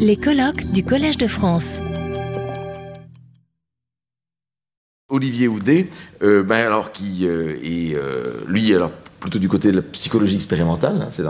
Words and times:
Les 0.00 0.16
colloques 0.16 0.72
du 0.72 0.84
Collège 0.84 1.18
de 1.18 1.28
France. 1.28 1.78
Olivier 5.08 5.46
Houdet, 5.46 5.86
euh, 6.22 6.42
ben 6.42 6.66
alors 6.66 6.90
qui 6.90 7.26
euh, 7.26 7.56
est 7.62 7.94
euh, 7.94 8.40
lui 8.48 8.74
alors 8.74 8.90
plutôt 9.20 9.38
du 9.38 9.48
côté 9.48 9.70
de 9.70 9.76
la 9.76 9.82
psychologie 9.82 10.34
expérimentale, 10.34 11.00
hein, 11.00 11.08
c'est 11.10 11.24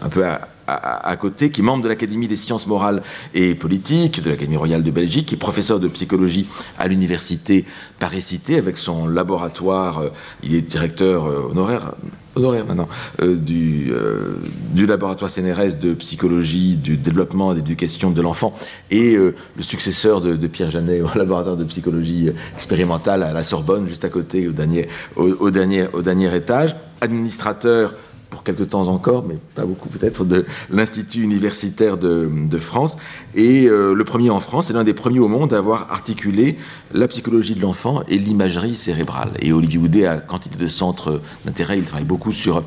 un, 0.00 0.08
peu 0.08 0.24
à, 0.24 0.48
à, 0.66 1.08
à, 1.08 1.16
côté, 1.16 1.50
qui 1.50 1.60
est 1.60 1.64
membre 1.64 1.82
de 1.82 1.88
l'Académie 1.88 2.28
des 2.28 2.36
sciences 2.36 2.66
morales 2.68 3.02
et 3.34 3.54
politiques 3.54 4.22
de 4.22 4.30
l'Académie 4.30 4.56
royale 4.56 4.82
de 4.82 4.90
Belgique, 4.90 5.26
qui 5.26 5.34
est 5.34 5.38
professeur 5.38 5.80
de 5.80 5.88
psychologie 5.88 6.46
à 6.78 6.86
l'université 6.86 7.64
Paris-Cité 7.98 8.56
avec 8.56 8.78
son 8.78 9.06
laboratoire. 9.08 10.04
il 10.42 10.54
est 10.54 10.62
directeur 10.62 11.24
honoraire 11.50 11.94
honoraire 12.36 12.66
maintenant, 12.66 12.88
euh, 13.22 13.36
du, 13.36 13.92
euh, 13.92 14.36
du, 14.72 14.86
laboratoire 14.86 15.30
CNRS 15.30 15.78
de 15.80 15.94
psychologie, 15.94 16.76
du 16.76 16.96
développement 16.96 17.52
et 17.52 17.56
d'éducation 17.56 18.10
de 18.10 18.20
l'enfant, 18.20 18.54
et 18.90 19.14
euh, 19.14 19.34
le 19.56 19.62
successeur 19.62 20.20
de, 20.20 20.46
Pierre 20.46 20.70
Janet 20.70 21.02
au 21.02 21.08
laboratoire 21.18 21.56
de 21.56 21.64
psychologie 21.64 22.30
expérimentale 22.56 23.22
à 23.22 23.32
la 23.32 23.42
Sorbonne, 23.42 23.88
juste 23.88 24.04
à 24.04 24.08
côté, 24.08 24.48
au 24.48 25.50
dernier 25.50 26.36
étage, 26.36 26.76
administrateur 27.00 27.94
pour 28.34 28.42
quelques 28.42 28.70
temps 28.70 28.88
encore, 28.88 29.24
mais 29.28 29.38
pas 29.54 29.64
beaucoup 29.64 29.88
peut-être, 29.88 30.24
de 30.24 30.44
l'Institut 30.68 31.22
universitaire 31.22 31.96
de, 31.96 32.58
France. 32.58 32.96
Et 33.36 33.66
euh, 33.66 33.94
le 33.94 34.04
premier 34.04 34.30
en 34.30 34.40
France, 34.40 34.66
c'est 34.66 34.72
l'un 34.72 34.82
des 34.82 34.94
premiers 34.94 35.20
au 35.20 35.28
monde 35.28 35.52
à 35.52 35.58
avoir 35.58 35.92
articulé 35.92 36.56
la 36.92 37.06
psychologie 37.06 37.54
de 37.54 37.60
l'enfant 37.60 38.02
et 38.08 38.18
l'imagerie 38.18 38.74
cérébrale. 38.74 39.30
Et 39.40 39.52
Olivier 39.52 39.78
Houdet 39.78 40.06
a 40.06 40.16
quantité 40.16 40.56
de 40.56 40.66
centres 40.66 41.20
d'intérêt, 41.44 41.78
il 41.78 41.84
travaille 41.84 42.04
beaucoup 42.04 42.32
sur, 42.32 42.64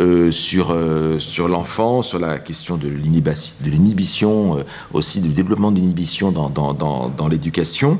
euh, 0.00 0.32
sur, 0.32 0.70
euh, 0.72 1.20
sur 1.20 1.46
l'enfant, 1.46 2.02
sur 2.02 2.18
la 2.18 2.38
question 2.38 2.76
de 2.76 2.88
l'inhibition, 2.88 4.64
aussi 4.92 5.20
du 5.20 5.28
développement 5.28 5.70
de 5.70 5.78
l'inhibition 5.78 6.32
dans, 6.32 6.50
dans, 6.50 6.72
dans, 6.72 7.28
l'éducation. 7.28 7.98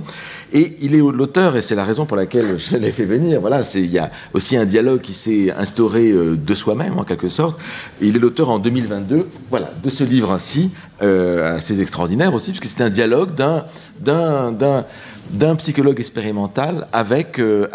Et 0.52 0.76
il 0.80 0.94
est 0.94 0.98
l'auteur, 0.98 1.56
et 1.56 1.62
c'est 1.62 1.74
la 1.74 1.84
raison 1.84 2.06
pour 2.06 2.16
laquelle 2.16 2.58
je 2.58 2.76
l'ai 2.76 2.92
fait 2.92 3.04
venir. 3.04 3.40
Voilà, 3.40 3.62
il 3.74 3.90
y 3.90 3.98
a 3.98 4.10
aussi 4.32 4.56
un 4.56 4.64
dialogue 4.64 5.00
qui 5.00 5.14
s'est 5.14 5.52
instauré 5.52 6.12
de 6.12 6.54
soi-même, 6.54 6.96
en 7.05 7.06
quelque 7.06 7.28
sorte. 7.28 7.60
Il 8.00 8.16
est 8.16 8.19
l'auteur 8.19 8.48
en 8.48 8.58
2022 8.58 9.28
voilà, 9.50 9.70
de 9.83 9.91
ce 9.91 10.05
livre 10.05 10.33
ainsi, 10.33 10.72
euh, 11.02 11.56
assez 11.56 11.80
extraordinaire 11.80 12.34
aussi, 12.34 12.50
puisque 12.50 12.66
c'est 12.66 12.83
un 12.83 12.91
dialogue 12.91 13.34
d'un 13.34 15.56
psychologue 15.56 16.00
expérimental 16.00 16.88
avec, 16.92 17.38
euh, 17.38 17.66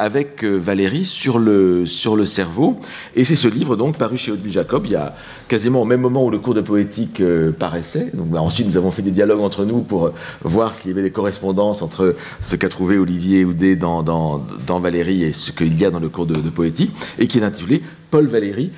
euh, 0.44 0.60
Valérie 0.60 1.06
sur 1.06 1.38
le, 1.38 1.86
cerveau. 2.26 2.80
Et 3.16 3.24
c'est 3.24 3.36
ce 3.36 3.48
livre, 3.48 3.76
donc, 3.76 3.98
paru 3.98 4.18
chez 4.18 4.32
Odile 4.32 4.52
Jacob, 4.52 4.84
il 4.86 4.92
y 4.92 4.96
a 4.96 5.16
quasiment 5.48 5.82
au 5.82 5.86
même 5.86 6.02
moment 6.02 6.26
où 6.26 6.32
le 6.32 6.40
cours 6.40 6.56
de 6.56 6.62
poétique 6.62 7.22
euh, 7.22 7.52
paraissait. 7.52 8.12
Bah, 8.14 8.42
ensuite, 8.42 8.66
nous 8.66 8.78
avons 8.78 8.92
fait 8.92 9.04
des 9.04 9.12
dialogues 9.12 9.42
entre 9.42 9.64
nous 9.64 9.82
pour 9.82 10.12
voir 10.44 10.74
s'il 10.74 10.90
y 10.90 10.94
avait 10.94 11.04
des 11.04 11.12
correspondances 11.12 11.82
entre 11.82 12.16
ce 12.42 12.56
qu'a 12.56 12.70
trouvé 12.70 12.98
Olivier 12.98 13.46
Houdet 13.46 13.76
dans, 13.76 14.02
dans, 14.02 14.44
dans, 14.66 14.80
Valérie 14.80 15.24
et 15.24 15.34
ce 15.34 15.52
qu'il 15.52 15.80
y 15.80 15.86
a 15.86 15.92
dans 15.92 16.00
le 16.00 16.10
cours 16.10 16.26
de, 16.26 16.36
de 16.36 16.50
poétique, 16.50 16.92
et 17.20 17.28
qui 17.28 17.40
est 17.40 17.44
intitulé 17.44 17.84
Paul 18.12 18.28
Valéry, 18.28 18.72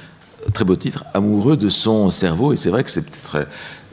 très 0.54 0.66
beau 0.66 0.76
titre, 0.76 1.06
amoureux 1.14 1.58
de 1.58 1.70
son 1.70 2.12
cerveau. 2.12 2.54
Et 2.54 2.58
c'est 2.58 2.70
vrai 2.70 2.84
que 2.84 2.90
c'est 2.90 3.06
peut-être. 3.06 3.48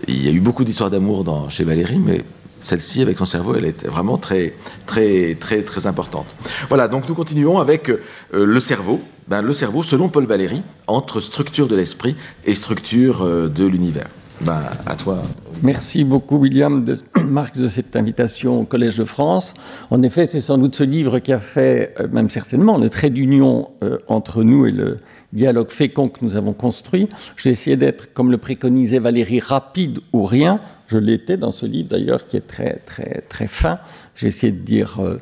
Il 0.07 0.25
y 0.25 0.29
a 0.29 0.31
eu 0.31 0.41
beaucoup 0.41 0.65
d'histoires 0.65 0.91
d'amour 0.91 1.25
chez 1.51 1.65
Valérie, 1.65 1.99
mais 1.99 2.23
celle-ci, 2.61 3.03
avec 3.03 3.19
son 3.19 3.25
cerveau, 3.25 3.55
elle 3.57 3.65
est 3.65 3.87
vraiment 3.87 4.17
très, 4.17 4.55
très, 4.87 5.37
très, 5.37 5.63
très 5.63 5.87
importante. 5.87 6.27
Voilà, 6.69 6.89
donc 6.89 7.09
nous 7.09 7.15
continuons 7.15 7.59
avec 7.59 7.89
euh, 7.89 7.99
le 8.33 8.61
cerveau. 8.61 9.01
Ben, 9.29 9.43
le 9.43 9.53
cerveau, 9.53 9.83
selon 9.83 10.09
Paul 10.09 10.25
Valéry, 10.25 10.63
entre 10.87 11.21
structure 11.21 11.69
de 11.69 11.77
l'esprit 11.77 12.17
et 12.45 12.55
structure 12.55 13.23
euh, 13.23 13.49
de 13.49 13.65
l'univers. 13.65 14.09
Ben, 14.41 14.63
à 14.87 14.97
toi. 14.97 15.23
Merci 15.63 16.05
beaucoup, 16.05 16.39
William 16.39 16.85
de 16.85 16.97
Marx, 17.25 17.59
de 17.59 17.69
cette 17.69 17.95
invitation 17.95 18.61
au 18.61 18.65
Collège 18.65 18.97
de 18.97 19.05
France. 19.05 19.55
En 19.91 20.03
effet, 20.03 20.27
c'est 20.27 20.41
sans 20.41 20.59
doute 20.59 20.77
ce 20.77 20.85
livre 20.85 21.19
qui 21.19 21.33
a 21.33 21.39
fait, 21.39 21.95
euh, 22.01 22.09
même 22.11 22.31
certainement, 22.31 22.79
le 22.79 22.89
trait 22.91 23.11
d'union 23.11 23.69
entre 24.09 24.43
nous 24.43 24.67
et 24.67 24.73
le 24.73 24.99
dialogue 25.33 25.71
fécond 25.71 26.09
que 26.09 26.25
nous 26.25 26.37
avons 26.37 26.53
construit. 26.53 27.09
J'ai 27.37 27.51
essayé 27.51 27.77
d'être, 27.77 28.13
comme 28.15 28.31
le 28.31 28.39
préconisait 28.39 28.99
Valérie, 28.99 29.41
rapide 29.41 30.01
ou 30.13 30.25
rien. 30.25 30.61
Je 30.87 30.99
l'étais 30.99 31.37
dans 31.37 31.51
ce 31.51 31.67
livre 31.67 31.91
d'ailleurs 31.91 32.27
qui 32.27 32.37
est 32.37 32.47
très 32.47 32.77
très 32.87 33.23
très 33.29 33.47
fin. 33.47 33.79
J'ai 34.17 34.29
essayé 34.29 34.53
de 34.53 34.61
dire 34.61 35.01
euh, 35.01 35.19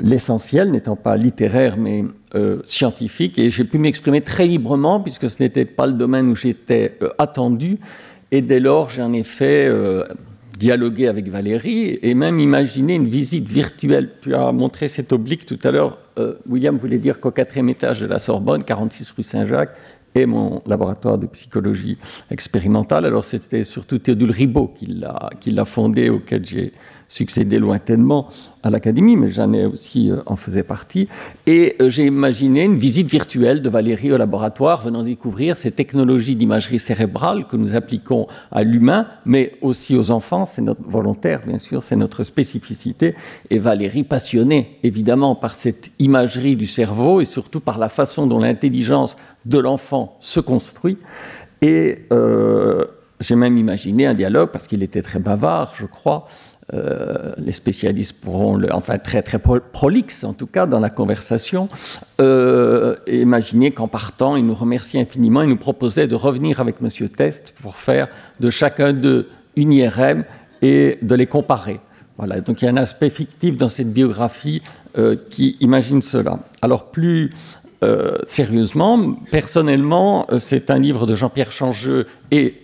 l'essentiel, 0.00 0.70
n'étant 0.70 0.96
pas 0.96 1.16
littéraire 1.16 1.76
mais 1.76 2.04
euh, 2.34 2.60
scientifique, 2.64 3.38
et 3.38 3.50
j'ai 3.50 3.64
pu 3.64 3.78
m'exprimer 3.78 4.20
très 4.20 4.46
librement 4.46 5.00
puisque 5.00 5.30
ce 5.30 5.42
n'était 5.42 5.64
pas 5.64 5.86
le 5.86 5.92
domaine 5.92 6.28
où 6.28 6.34
j'étais 6.34 6.98
euh, 7.02 7.10
attendu. 7.18 7.78
Et 8.32 8.42
dès 8.42 8.58
lors, 8.58 8.90
j'en 8.90 9.12
ai 9.12 9.22
fait 9.22 9.68
euh, 9.68 10.04
dialoguer 10.56 11.08
avec 11.08 11.28
Valérie 11.28 11.98
et 12.02 12.14
même 12.14 12.40
imaginer 12.40 12.94
une 12.94 13.08
visite 13.08 13.46
virtuelle. 13.46 14.10
Tu 14.20 14.34
as 14.34 14.52
montré 14.52 14.88
cet 14.88 15.12
oblique 15.12 15.46
tout 15.46 15.58
à 15.62 15.70
l'heure. 15.70 15.98
Euh, 16.18 16.34
William 16.48 16.76
voulait 16.76 16.98
dire 16.98 17.20
qu'au 17.20 17.30
quatrième 17.30 17.68
étage 17.68 18.00
de 18.00 18.06
la 18.06 18.18
Sorbonne, 18.18 18.64
46 18.64 19.10
rue 19.12 19.22
Saint-Jacques, 19.22 19.76
et 20.16 20.24
mon 20.24 20.62
laboratoire 20.66 21.18
de 21.18 21.26
psychologie 21.26 21.98
expérimentale. 22.30 23.04
Alors 23.04 23.24
c'était 23.24 23.64
surtout 23.64 23.98
Théodule 23.98 24.30
Ribot 24.30 24.72
qui 24.78 24.86
l'a 25.50 25.64
fondé, 25.64 26.08
auquel 26.08 26.44
j'ai 26.44 26.72
succédé 27.08 27.58
lointainement 27.58 28.28
à 28.62 28.70
l'Académie, 28.70 29.16
mais 29.16 29.30
j'en 29.30 29.52
ai 29.52 29.64
aussi 29.64 30.10
euh, 30.10 30.16
en 30.26 30.36
faisait 30.36 30.62
partie. 30.62 31.08
Et 31.46 31.76
euh, 31.80 31.88
j'ai 31.88 32.06
imaginé 32.06 32.64
une 32.64 32.78
visite 32.78 33.06
virtuelle 33.06 33.62
de 33.62 33.68
Valérie 33.68 34.12
au 34.12 34.16
laboratoire, 34.16 34.82
venant 34.82 35.02
découvrir 35.02 35.56
ces 35.56 35.70
technologies 35.70 36.34
d'imagerie 36.34 36.80
cérébrale 36.80 37.46
que 37.46 37.56
nous 37.56 37.76
appliquons 37.76 38.26
à 38.50 38.64
l'humain, 38.64 39.06
mais 39.24 39.52
aussi 39.60 39.94
aux 39.94 40.10
enfants. 40.10 40.44
C'est 40.44 40.62
notre 40.62 40.82
volontaire, 40.82 41.42
bien 41.46 41.58
sûr, 41.58 41.82
c'est 41.82 41.96
notre 41.96 42.24
spécificité. 42.24 43.14
Et 43.50 43.58
Valérie, 43.58 44.02
passionnée 44.02 44.78
évidemment 44.82 45.34
par 45.34 45.54
cette 45.54 45.90
imagerie 45.98 46.56
du 46.56 46.66
cerveau 46.66 47.20
et 47.20 47.24
surtout 47.24 47.60
par 47.60 47.78
la 47.78 47.88
façon 47.88 48.26
dont 48.26 48.40
l'intelligence 48.40 49.16
de 49.44 49.58
l'enfant 49.58 50.16
se 50.20 50.40
construit. 50.40 50.98
Et 51.62 52.06
euh, 52.12 52.84
j'ai 53.20 53.36
même 53.36 53.56
imaginé 53.56 54.06
un 54.06 54.14
dialogue, 54.14 54.50
parce 54.50 54.66
qu'il 54.66 54.82
était 54.82 55.02
très 55.02 55.18
bavard, 55.18 55.72
je 55.78 55.86
crois, 55.86 56.26
euh, 56.74 57.32
les 57.38 57.52
spécialistes 57.52 58.20
pourront, 58.20 58.56
le, 58.56 58.74
enfin 58.74 58.98
très 58.98 59.22
très 59.22 59.38
prolixe 59.38 60.24
en 60.24 60.32
tout 60.32 60.48
cas 60.48 60.66
dans 60.66 60.80
la 60.80 60.90
conversation, 60.90 61.68
euh, 62.20 62.96
imaginer 63.06 63.70
qu'en 63.70 63.86
partant, 63.86 64.34
il 64.34 64.44
nous 64.44 64.54
remercie 64.54 64.98
infiniment, 64.98 65.42
il 65.42 65.48
nous 65.48 65.56
proposait 65.56 66.08
de 66.08 66.16
revenir 66.16 66.58
avec 66.58 66.80
Monsieur 66.80 67.08
Test 67.08 67.54
pour 67.62 67.76
faire 67.76 68.08
de 68.40 68.50
chacun 68.50 68.92
d'eux 68.92 69.28
une 69.54 69.72
IRM 69.72 70.24
et 70.60 70.98
de 71.02 71.14
les 71.14 71.26
comparer. 71.26 71.78
Voilà, 72.18 72.40
donc 72.40 72.62
il 72.62 72.64
y 72.64 72.68
a 72.68 72.72
un 72.72 72.76
aspect 72.78 73.10
fictif 73.10 73.56
dans 73.56 73.68
cette 73.68 73.92
biographie 73.92 74.60
euh, 74.98 75.14
qui 75.30 75.56
imagine 75.60 76.02
cela. 76.02 76.40
Alors 76.62 76.90
plus 76.90 77.30
euh, 77.84 78.18
sérieusement, 78.24 79.12
personnellement, 79.30 80.26
c'est 80.40 80.70
un 80.70 80.80
livre 80.80 81.06
de 81.06 81.14
Jean-Pierre 81.14 81.52
Changeux 81.52 82.08
et 82.32 82.62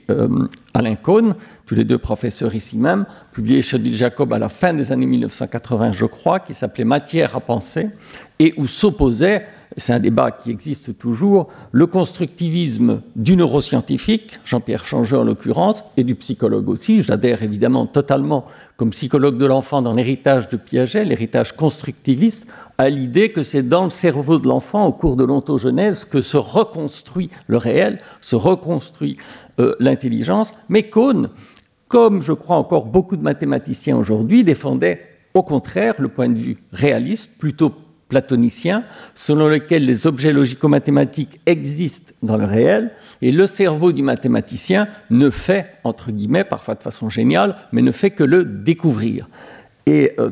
Alain 0.74 0.96
Cohn, 0.96 1.36
tous 1.66 1.74
les 1.74 1.84
deux 1.84 1.98
professeurs 1.98 2.54
ici 2.54 2.76
même, 2.76 3.04
publié 3.32 3.62
chez 3.62 3.78
Jacob 3.92 4.32
à 4.32 4.38
la 4.38 4.48
fin 4.48 4.74
des 4.74 4.92
années 4.92 5.06
1980, 5.06 5.92
je 5.92 6.06
crois, 6.06 6.40
qui 6.40 6.54
s'appelait 6.54 6.84
Matière 6.84 7.36
à 7.36 7.40
penser, 7.40 7.90
et 8.38 8.54
où 8.56 8.66
s'opposait, 8.66 9.46
c'est 9.76 9.92
un 9.92 10.00
débat 10.00 10.30
qui 10.30 10.50
existe 10.50 10.98
toujours, 10.98 11.48
le 11.70 11.86
constructivisme 11.86 13.02
du 13.16 13.36
neuroscientifique, 13.36 14.38
Jean-Pierre 14.44 14.84
Changeux 14.84 15.18
en 15.18 15.24
l'occurrence, 15.24 15.82
et 15.96 16.04
du 16.04 16.14
psychologue 16.14 16.68
aussi. 16.68 17.02
J'adhère 17.02 17.42
évidemment 17.42 17.86
totalement 17.86 18.46
comme 18.76 18.90
psychologue 18.90 19.38
de 19.38 19.46
l'enfant 19.46 19.80
dans 19.80 19.94
l'héritage 19.94 20.48
de 20.48 20.56
Piaget, 20.56 21.04
l'héritage 21.04 21.54
constructiviste, 21.54 22.52
à 22.78 22.88
l'idée 22.88 23.30
que 23.30 23.42
c'est 23.42 23.62
dans 23.62 23.84
le 23.84 23.90
cerveau 23.90 24.38
de 24.38 24.48
l'enfant, 24.48 24.86
au 24.86 24.92
cours 24.92 25.14
de 25.14 25.24
l'ontogenèse, 25.24 26.04
que 26.04 26.20
se 26.20 26.36
reconstruit 26.36 27.30
le 27.46 27.58
réel, 27.58 28.00
se 28.20 28.34
reconstruit 28.34 29.18
euh, 29.60 29.74
l'intelligence. 29.78 30.52
Mais 30.68 30.82
Cohn, 30.82 31.28
comme 31.92 32.22
je 32.22 32.32
crois 32.32 32.56
encore 32.56 32.86
beaucoup 32.86 33.18
de 33.18 33.22
mathématiciens 33.22 33.98
aujourd'hui, 33.98 34.44
défendait 34.44 35.00
au 35.34 35.42
contraire 35.42 35.94
le 35.98 36.08
point 36.08 36.30
de 36.30 36.38
vue 36.38 36.56
réaliste, 36.72 37.38
plutôt 37.38 37.70
platonicien, 38.08 38.82
selon 39.14 39.46
lequel 39.46 39.84
les 39.84 40.06
objets 40.06 40.32
logico-mathématiques 40.32 41.38
existent 41.44 42.14
dans 42.22 42.38
le 42.38 42.46
réel, 42.46 42.92
et 43.20 43.30
le 43.30 43.44
cerveau 43.44 43.92
du 43.92 44.02
mathématicien 44.02 44.88
ne 45.10 45.28
fait, 45.28 45.74
entre 45.84 46.10
guillemets, 46.10 46.44
parfois 46.44 46.76
de 46.76 46.82
façon 46.82 47.10
géniale, 47.10 47.56
mais 47.72 47.82
ne 47.82 47.92
fait 47.92 48.10
que 48.10 48.24
le 48.24 48.46
découvrir. 48.46 49.28
Et 49.86 50.12
euh, 50.18 50.30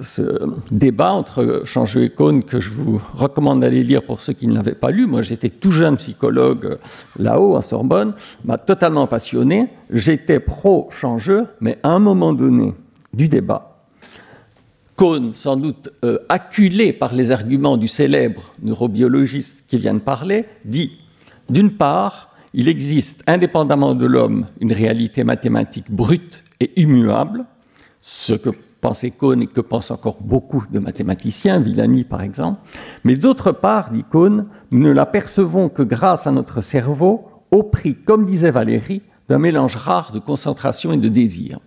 ce, 0.00 0.24
débat 0.70 1.12
entre 1.12 1.62
Changeux 1.66 2.04
et 2.04 2.10
Cohn, 2.10 2.42
que 2.42 2.60
je 2.60 2.70
vous 2.70 3.00
recommande 3.14 3.60
d'aller 3.60 3.82
lire 3.82 4.02
pour 4.02 4.20
ceux 4.20 4.32
qui 4.32 4.46
ne 4.46 4.54
l'avaient 4.54 4.74
pas 4.74 4.90
lu, 4.90 5.06
moi 5.06 5.20
j'étais 5.20 5.50
tout 5.50 5.70
jeune 5.70 5.98
psychologue 5.98 6.64
euh, 6.64 6.76
là-haut 7.18 7.56
à 7.56 7.62
Sorbonne, 7.62 8.14
m'a 8.44 8.56
totalement 8.56 9.06
passionné. 9.06 9.68
J'étais 9.90 10.40
pro-Changeux, 10.40 11.46
mais 11.60 11.78
à 11.82 11.90
un 11.90 11.98
moment 11.98 12.32
donné 12.32 12.72
du 13.12 13.28
débat, 13.28 13.76
Cohn, 14.96 15.32
sans 15.34 15.58
doute 15.58 15.90
euh, 16.04 16.18
acculé 16.30 16.94
par 16.94 17.12
les 17.12 17.30
arguments 17.32 17.76
du 17.76 17.88
célèbre 17.88 18.54
neurobiologiste 18.62 19.64
qui 19.68 19.76
vient 19.76 19.92
de 19.92 19.98
parler, 19.98 20.46
dit 20.64 20.92
d'une 21.50 21.70
part, 21.70 22.28
il 22.54 22.66
existe, 22.66 23.22
indépendamment 23.26 23.94
de 23.94 24.06
l'homme, 24.06 24.46
une 24.60 24.72
réalité 24.72 25.22
mathématique 25.22 25.90
brute 25.90 26.42
et 26.60 26.80
immuable, 26.80 27.44
ce 28.00 28.32
que 28.32 28.48
pensait 28.86 29.08
et 29.08 29.46
que 29.48 29.60
pensent 29.60 29.90
encore 29.90 30.18
beaucoup 30.20 30.62
de 30.70 30.78
mathématiciens, 30.78 31.58
Villani 31.58 32.04
par 32.04 32.22
exemple. 32.22 32.60
Mais 33.02 33.16
d'autre 33.16 33.50
part, 33.50 33.90
dit 33.90 34.04
Cohn, 34.04 34.44
nous 34.70 34.78
ne 34.78 34.92
l'apercevons 34.92 35.68
que 35.68 35.82
grâce 35.82 36.28
à 36.28 36.30
notre 36.30 36.60
cerveau, 36.60 37.24
au 37.50 37.64
prix, 37.64 37.96
comme 37.96 38.24
disait 38.24 38.52
Valérie, 38.52 39.02
d'un 39.28 39.40
mélange 39.40 39.74
rare 39.74 40.12
de 40.12 40.20
concentration 40.20 40.92
et 40.92 40.98
de 40.98 41.08
désir. 41.08 41.58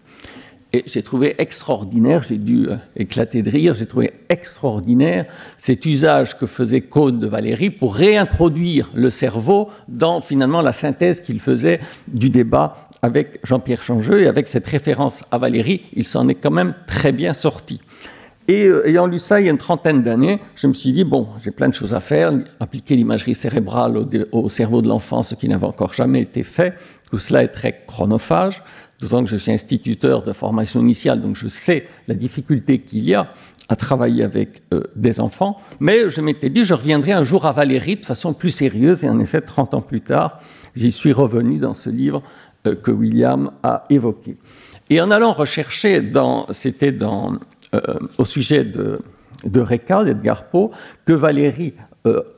Et 0.71 0.83
j'ai 0.86 1.01
trouvé 1.01 1.36
extraordinaire, 1.39 2.21
j'ai 2.21 2.38
dû 2.38 2.68
euh, 2.68 2.75
éclater 2.95 3.42
de 3.42 3.50
rire, 3.50 3.74
j'ai 3.74 3.88
trouvé 3.88 4.13
extraordinaire 4.30 5.25
cet 5.57 5.83
usage 5.86 6.38
que 6.38 6.45
faisait 6.45 6.81
Cohn 6.81 7.18
de 7.18 7.25
Valérie 7.25 7.71
pour 7.71 7.95
réintroduire 7.95 8.92
le 8.94 9.10
cerveau 9.10 9.69
dans 9.88 10.21
finalement 10.21 10.62
la 10.62 10.74
synthèse 10.74 11.21
qu'il 11.21 11.39
faisait 11.39 11.80
du 12.07 12.30
débat 12.30 12.89
avec 13.01 13.39
Jean-Pierre 13.44 13.81
Changeux 13.81 14.21
et 14.21 14.27
avec 14.27 14.48
cette 14.48 14.68
référence 14.68 15.24
à 15.31 15.39
Valérie, 15.39 15.81
il 15.94 16.06
s'en 16.06 16.27
est 16.27 16.36
quand 16.36 16.51
même 16.51 16.75
très 16.86 17.12
bien 17.12 17.33
sorti. 17.33 17.81
Et 18.48 18.65
euh, 18.65 18.88
ayant 18.88 19.07
lu 19.07 19.18
ça 19.18 19.39
il 19.42 19.45
y 19.45 19.48
a 19.48 19.51
une 19.51 19.57
trentaine 19.57 20.04
d'années, 20.04 20.39
je 20.54 20.68
me 20.68 20.74
suis 20.74 20.92
dit, 20.92 21.04
bon, 21.04 21.30
j'ai 21.44 21.50
plein 21.50 21.69
de 21.69 21.74
choses 21.74 21.95
à 21.95 22.00
faire, 22.00 22.31
appliquer 22.60 22.95
l'imagerie 22.95 23.33
cérébrale 23.33 23.98
au, 23.98 24.07
au 24.33 24.50
cerveau 24.50 24.83
de 24.83 24.88
l'enfant, 24.88 25.24
ce 25.24 25.33
qui 25.33 25.50
n'avait 25.50 25.65
encore 25.65 25.95
jamais 25.95 26.22
été 26.22 26.44
fait, 26.44 26.75
tout 27.10 27.18
cela 27.18 27.44
est 27.44 27.48
très 27.48 27.83
chronophage. 27.88 28.62
D'autant 29.01 29.24
que 29.24 29.30
je 29.30 29.38
suis 29.38 29.51
instituteur 29.51 30.24
de 30.24 30.34
formation 30.34 30.81
initiale, 30.81 31.22
donc 31.22 31.36
je 31.36 31.48
sais 31.48 31.88
la 32.07 32.16
difficulté 32.16 32.80
qu'il 32.80 33.04
y 33.04 33.16
a 33.16 33.34
à 33.69 33.75
travailler 33.75 34.24
avec 34.24 34.63
euh, 34.74 34.84
des 34.96 35.19
enfants. 35.19 35.57
Mais 35.80 36.10
je 36.10 36.22
m'étais 36.22 36.50
dit, 36.50 36.66
je 36.66 36.74
reviendrai 36.74 37.12
un 37.12 37.24
jour 37.24 37.46
à 37.46 37.51
Valérie 37.54 37.96
de 37.96 38.06
façon 38.06 38.34
plus 38.34 38.51
sérieuse. 38.51 39.04
Et 39.04 39.10
en 39.10 39.19
effet, 39.19 39.42
30 39.42 39.75
ans 39.75 39.81
plus 39.81 40.01
tard, 40.01 40.42
j'y 40.75 40.92
suis 40.92 41.13
revenu 41.13 41.60
dans 41.60 41.74
ce 41.74 41.92
livre 41.92 42.24
euh, 42.66 42.75
que 42.75 42.90
William 42.90 43.51
a 43.62 43.86
évoqué. 43.92 44.38
Et 44.90 45.00
en 45.00 45.12
allant 45.12 45.34
rechercher, 45.34 46.01
c'était 46.51 46.98
euh, 47.04 47.80
au 48.18 48.25
sujet 48.25 48.66
de, 48.66 49.00
de 49.46 49.62
Reka, 49.62 50.04
d'Edgar 50.04 50.46
Poe, 50.46 50.72
que 51.06 51.13
Valérie 51.13 51.75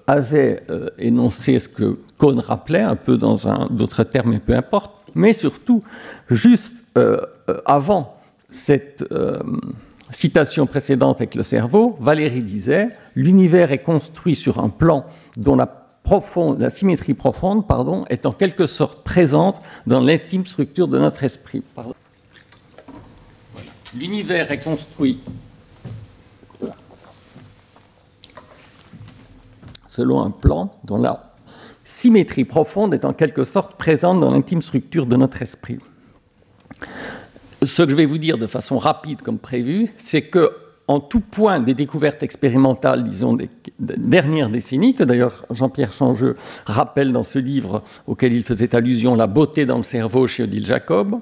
avait 0.05 0.63
énoncé 0.97 1.59
ce 1.59 1.69
que 1.69 1.97
Cohn 2.17 2.39
rappelait, 2.39 2.81
un 2.81 2.97
peu 2.97 3.15
dans 3.15 3.37
d'autres 3.69 4.03
termes, 4.03 4.31
mais 4.31 4.39
peu 4.39 4.53
importe, 4.53 4.91
mais 5.15 5.33
surtout, 5.33 5.83
juste 6.29 6.73
euh, 6.97 7.21
avant 7.65 8.17
cette 8.49 9.03
euh, 9.11 9.39
citation 10.11 10.67
précédente 10.67 11.17
avec 11.17 11.35
le 11.35 11.43
cerveau, 11.43 11.97
Valérie 11.99 12.43
disait 12.43 12.89
L'univers 13.15 13.71
est 13.71 13.81
construit 13.81 14.35
sur 14.35 14.59
un 14.59 14.69
plan 14.69 15.05
dont 15.37 15.55
la, 15.55 15.87
symétrie 16.69 17.13
profonde 17.13 17.63
est 18.09 18.25
en 18.25 18.31
quelque 18.33 18.67
sorte 18.67 19.03
présente 19.03 19.59
dans 19.87 20.01
l'intime 20.01 20.45
structure 20.45 20.87
de 20.87 20.99
notre 20.99 21.23
esprit. 21.23 21.63
L'univers 23.97 24.51
est 24.51 24.63
construit 24.63 25.21
selon 29.87 30.21
un 30.21 30.31
plan 30.31 30.73
dont 30.85 30.97
la 30.97 31.30
symétrie 31.91 32.45
profonde 32.45 32.93
est 32.93 33.03
en 33.03 33.11
quelque 33.11 33.43
sorte 33.43 33.75
présente 33.75 34.21
dans 34.21 34.31
l'intime 34.31 34.61
structure 34.61 35.05
de 35.05 35.17
notre 35.17 35.41
esprit. 35.41 35.79
Ce 37.63 37.83
que 37.83 37.89
je 37.89 37.95
vais 37.95 38.05
vous 38.05 38.17
dire 38.17 38.37
de 38.37 38.47
façon 38.47 38.77
rapide 38.77 39.21
comme 39.21 39.37
prévu, 39.37 39.93
c'est 39.97 40.21
que 40.21 40.51
en 40.87 40.99
tout 40.99 41.19
point 41.19 41.59
des 41.59 41.73
découvertes 41.73 42.23
expérimentales, 42.23 43.03
disons, 43.03 43.33
des 43.33 43.49
dernières 43.79 44.49
décennies, 44.49 44.95
que 44.95 45.03
d'ailleurs 45.03 45.45
Jean-Pierre 45.51 45.93
Changeux 45.93 46.35
rappelle 46.65 47.11
dans 47.11 47.23
ce 47.23 47.39
livre 47.39 47.83
auquel 48.07 48.33
il 48.33 48.43
faisait 48.43 48.73
allusion, 48.73 49.15
La 49.15 49.27
beauté 49.27 49.65
dans 49.65 49.77
le 49.77 49.83
cerveau 49.83 50.27
chez 50.27 50.43
Odile 50.43 50.65
Jacob, 50.65 51.19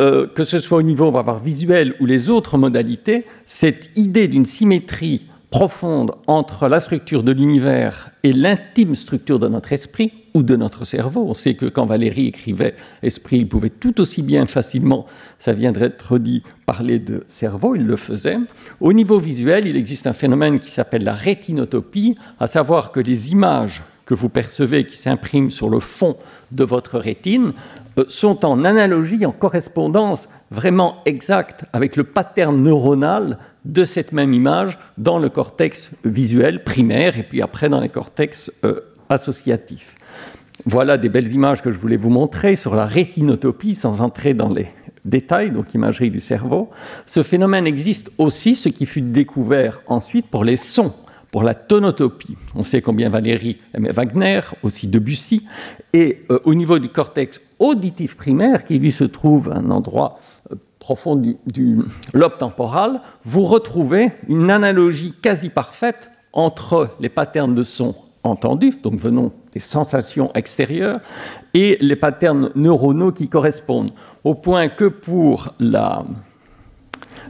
euh, 0.00 0.26
que 0.26 0.44
ce 0.44 0.60
soit 0.60 0.78
au 0.78 0.82
niveau, 0.82 1.06
on 1.06 1.12
va 1.12 1.22
voir, 1.22 1.38
visuel 1.38 1.94
ou 2.00 2.06
les 2.06 2.30
autres 2.30 2.56
modalités, 2.56 3.26
cette 3.46 3.90
idée 3.96 4.28
d'une 4.28 4.46
symétrie 4.46 5.26
profonde 5.50 6.12
entre 6.28 6.68
la 6.68 6.78
structure 6.78 7.22
de 7.22 7.32
l'univers 7.32 8.10
et 8.22 8.32
l'intime 8.32 8.94
structure 8.94 9.40
de 9.40 9.48
notre 9.48 9.72
esprit 9.72 10.12
ou 10.34 10.44
de 10.44 10.54
notre 10.54 10.84
cerveau. 10.84 11.26
On 11.28 11.34
sait 11.34 11.54
que 11.54 11.66
quand 11.66 11.86
Valérie 11.86 12.26
écrivait 12.26 12.76
esprit, 13.02 13.38
il 13.38 13.48
pouvait 13.48 13.70
tout 13.70 14.00
aussi 14.00 14.22
bien 14.22 14.46
facilement, 14.46 15.06
ça 15.40 15.52
viendrait 15.52 15.88
d'être 15.88 16.18
dit, 16.18 16.44
parler 16.66 17.00
de 17.00 17.24
cerveau, 17.26 17.74
il 17.74 17.84
le 17.84 17.96
faisait. 17.96 18.38
Au 18.80 18.92
niveau 18.92 19.18
visuel, 19.18 19.66
il 19.66 19.76
existe 19.76 20.06
un 20.06 20.12
phénomène 20.12 20.60
qui 20.60 20.70
s'appelle 20.70 21.02
la 21.02 21.14
rétinotopie, 21.14 22.14
à 22.38 22.46
savoir 22.46 22.92
que 22.92 23.00
les 23.00 23.32
images 23.32 23.82
que 24.06 24.14
vous 24.14 24.28
percevez 24.28 24.86
qui 24.86 24.96
s'impriment 24.96 25.50
sur 25.50 25.68
le 25.68 25.78
fond 25.78 26.16
de 26.52 26.64
votre 26.64 26.98
rétine 26.98 27.52
sont 28.08 28.44
en 28.44 28.64
analogie, 28.64 29.26
en 29.26 29.32
correspondance 29.32 30.28
vraiment 30.50 30.96
exacte 31.04 31.64
avec 31.72 31.96
le 31.96 32.04
pattern 32.04 32.62
neuronal 32.62 33.38
de 33.64 33.84
cette 33.84 34.12
même 34.12 34.32
image 34.32 34.78
dans 34.98 35.18
le 35.18 35.28
cortex 35.28 35.90
visuel 36.04 36.64
primaire 36.64 37.18
et 37.18 37.22
puis 37.22 37.42
après 37.42 37.68
dans 37.68 37.80
les 37.80 37.88
cortex 37.88 38.50
euh, 38.64 38.80
associatifs. 39.08 39.94
Voilà 40.66 40.98
des 40.98 41.08
belles 41.08 41.32
images 41.32 41.62
que 41.62 41.72
je 41.72 41.78
voulais 41.78 41.96
vous 41.96 42.10
montrer 42.10 42.56
sur 42.56 42.74
la 42.74 42.86
rétinotopie 42.86 43.74
sans 43.74 44.00
entrer 44.00 44.34
dans 44.34 44.52
les 44.52 44.68
détails, 45.04 45.50
donc 45.50 45.72
imagerie 45.74 46.10
du 46.10 46.20
cerveau. 46.20 46.70
Ce 47.06 47.22
phénomène 47.22 47.66
existe 47.66 48.12
aussi, 48.18 48.54
ce 48.54 48.68
qui 48.68 48.86
fut 48.86 49.00
découvert 49.00 49.82
ensuite 49.86 50.26
pour 50.26 50.44
les 50.44 50.56
sons, 50.56 50.94
pour 51.30 51.42
la 51.42 51.54
tonotopie. 51.54 52.36
On 52.54 52.64
sait 52.64 52.82
combien 52.82 53.08
Valérie 53.08 53.58
aimait 53.72 53.92
Wagner, 53.92 54.40
aussi 54.62 54.86
Debussy, 54.88 55.46
et 55.92 56.18
euh, 56.30 56.40
au 56.44 56.54
niveau 56.54 56.78
du 56.78 56.88
cortex 56.88 57.40
auditif 57.60 58.16
primaire, 58.16 58.64
qui 58.64 58.78
lui 58.78 58.90
se 58.90 59.04
trouve 59.04 59.52
un 59.52 59.70
endroit 59.70 60.18
euh, 60.50 60.56
profond 60.80 61.14
du, 61.14 61.78
lobe 62.14 62.38
temporal, 62.38 63.02
vous 63.24 63.44
retrouvez 63.44 64.12
une 64.28 64.50
analogie 64.50 65.14
quasi 65.22 65.50
parfaite 65.50 66.10
entre 66.32 66.90
les 67.00 67.10
patterns 67.10 67.54
de 67.54 67.62
son 67.62 67.94
entendus, 68.22 68.78
donc 68.82 68.94
venons 68.94 69.32
des 69.52 69.60
sensations 69.60 70.32
extérieures, 70.34 70.98
et 71.54 71.76
les 71.80 71.96
patterns 71.96 72.50
neuronaux 72.54 73.12
qui 73.12 73.28
correspondent, 73.28 73.90
au 74.24 74.34
point 74.34 74.68
que 74.68 74.86
pour 74.86 75.54
la 75.58 76.04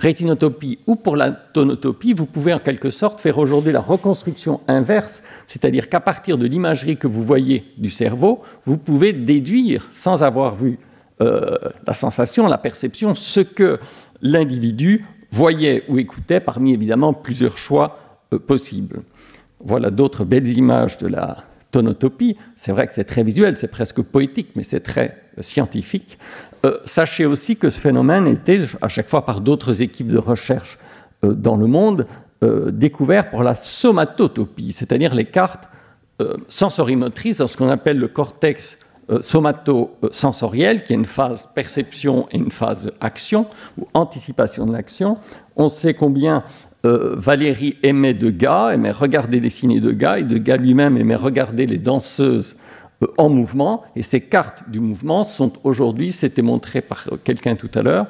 rétinotopie 0.01 0.79
ou 0.87 0.97
pour 0.97 1.15
la 1.15 1.31
tonotopie, 1.31 2.15
vous 2.15 2.27
pouvez 2.27 2.55
en 2.55 2.59
quelque 2.59 2.91
sorte 2.91 3.21
faire 3.21 3.39
aujourd'hui 3.39 3.71
la 3.71 3.81
reconstruction 3.81 4.61
inverse, 4.67 5.23
c'est-à-dire 5.47 5.89
qu'à 5.89 6.01
partir 6.01 6.39
de 6.39 6.47
l'imagerie 6.47 6.97
que 6.97 7.07
vous 7.07 7.23
voyez 7.23 7.65
du 7.77 7.91
cerveau, 7.91 8.43
vous 8.65 8.79
pouvez 8.79 9.13
déduire, 9.13 9.87
sans 9.91 10.23
avoir 10.23 10.55
vu 10.55 10.79
euh, 11.21 11.59
la 11.87 11.93
sensation, 11.93 12.49
la 12.49 12.59
perception, 12.59 13.15
ce 13.15 13.41
que 13.41 13.79
l'individu 14.23 15.05
voyait 15.31 15.85
ou 15.89 15.99
écoutait 15.99 16.41
parmi 16.41 16.73
évidemment 16.73 17.13
plusieurs 17.13 17.59
choix 17.59 17.99
euh, 18.33 18.39
possibles. 18.39 19.03
Voilà 19.63 19.91
d'autres 19.91 20.25
belles 20.25 20.49
images 20.49 20.97
de 20.97 21.09
la 21.09 21.45
tonotopie. 21.71 22.37
C'est 22.57 22.73
vrai 22.73 22.87
que 22.87 22.95
c'est 22.95 23.05
très 23.05 23.23
visuel, 23.23 23.57
c'est 23.59 23.71
presque 23.71 24.01
poétique, 24.01 24.53
mais 24.57 24.63
c'est 24.63 24.81
très 24.81 25.23
euh, 25.39 25.43
scientifique. 25.43 26.19
Sachez 26.85 27.27
aussi 27.27 27.57
que 27.57 27.71
ce 27.71 27.81
phénomène 27.81 28.27
était, 28.27 28.61
à 28.83 28.89
chaque 28.89 29.09
fois 29.09 29.25
par 29.25 29.41
d'autres 29.41 29.83
équipes 29.83 30.09
de 30.09 30.19
recherche 30.19 30.79
dans 31.23 31.57
le 31.57 31.67
monde, 31.67 32.07
découvert 32.43 33.31
pour 33.31 33.43
la 33.43 33.55
somatotopie, 33.55 34.73
c'est-à-dire 34.73 35.15
les 35.15 35.27
cartes 35.27 35.69
sensorimotrices 36.49 37.39
dans 37.39 37.47
ce 37.47 37.57
qu'on 37.57 37.69
appelle 37.69 37.99
le 37.99 38.09
cortex 38.09 38.79
euh, 39.11 39.23
somato-sensorielle, 39.23 40.85
qui 40.85 40.93
est 40.93 40.97
une 40.97 41.05
phase 41.05 41.49
perception 41.53 42.29
et 42.31 42.37
une 42.37 42.53
phase 42.53 42.93
action, 43.01 43.47
ou 43.77 43.89
anticipation 43.93 44.67
de 44.67 44.73
l'action. 44.73 45.19
On 45.57 45.69
sait 45.69 45.95
combien 45.95 46.45
euh, 46.85 47.17
Valérie 47.17 47.77
aimait 47.83 48.15
Degas, 48.15 48.71
aimait 48.71 48.93
regarder 48.93 49.41
des 49.41 49.51
signes 49.51 49.81
de 49.81 49.91
Degas, 49.91 50.19
et 50.19 50.23
Degas 50.23 50.59
lui-même 50.59 50.97
aimait 50.97 51.17
regarder 51.17 51.67
les 51.67 51.79
danseuses 51.79 52.55
euh, 52.55 52.70
en 53.17 53.29
mouvement, 53.29 53.83
et 53.97 54.03
ces 54.03 54.21
cartes 54.21 54.69
du 54.69 54.81
mouvement 54.81 55.25
sont 55.25 55.53
aujourd'hui, 55.65 56.13
c'était 56.13 56.43
montré 56.43 56.81
par 56.81 57.07
quelqu'un 57.25 57.57
tout 57.57 57.71
à 57.75 57.83
l'heure, 57.83 58.07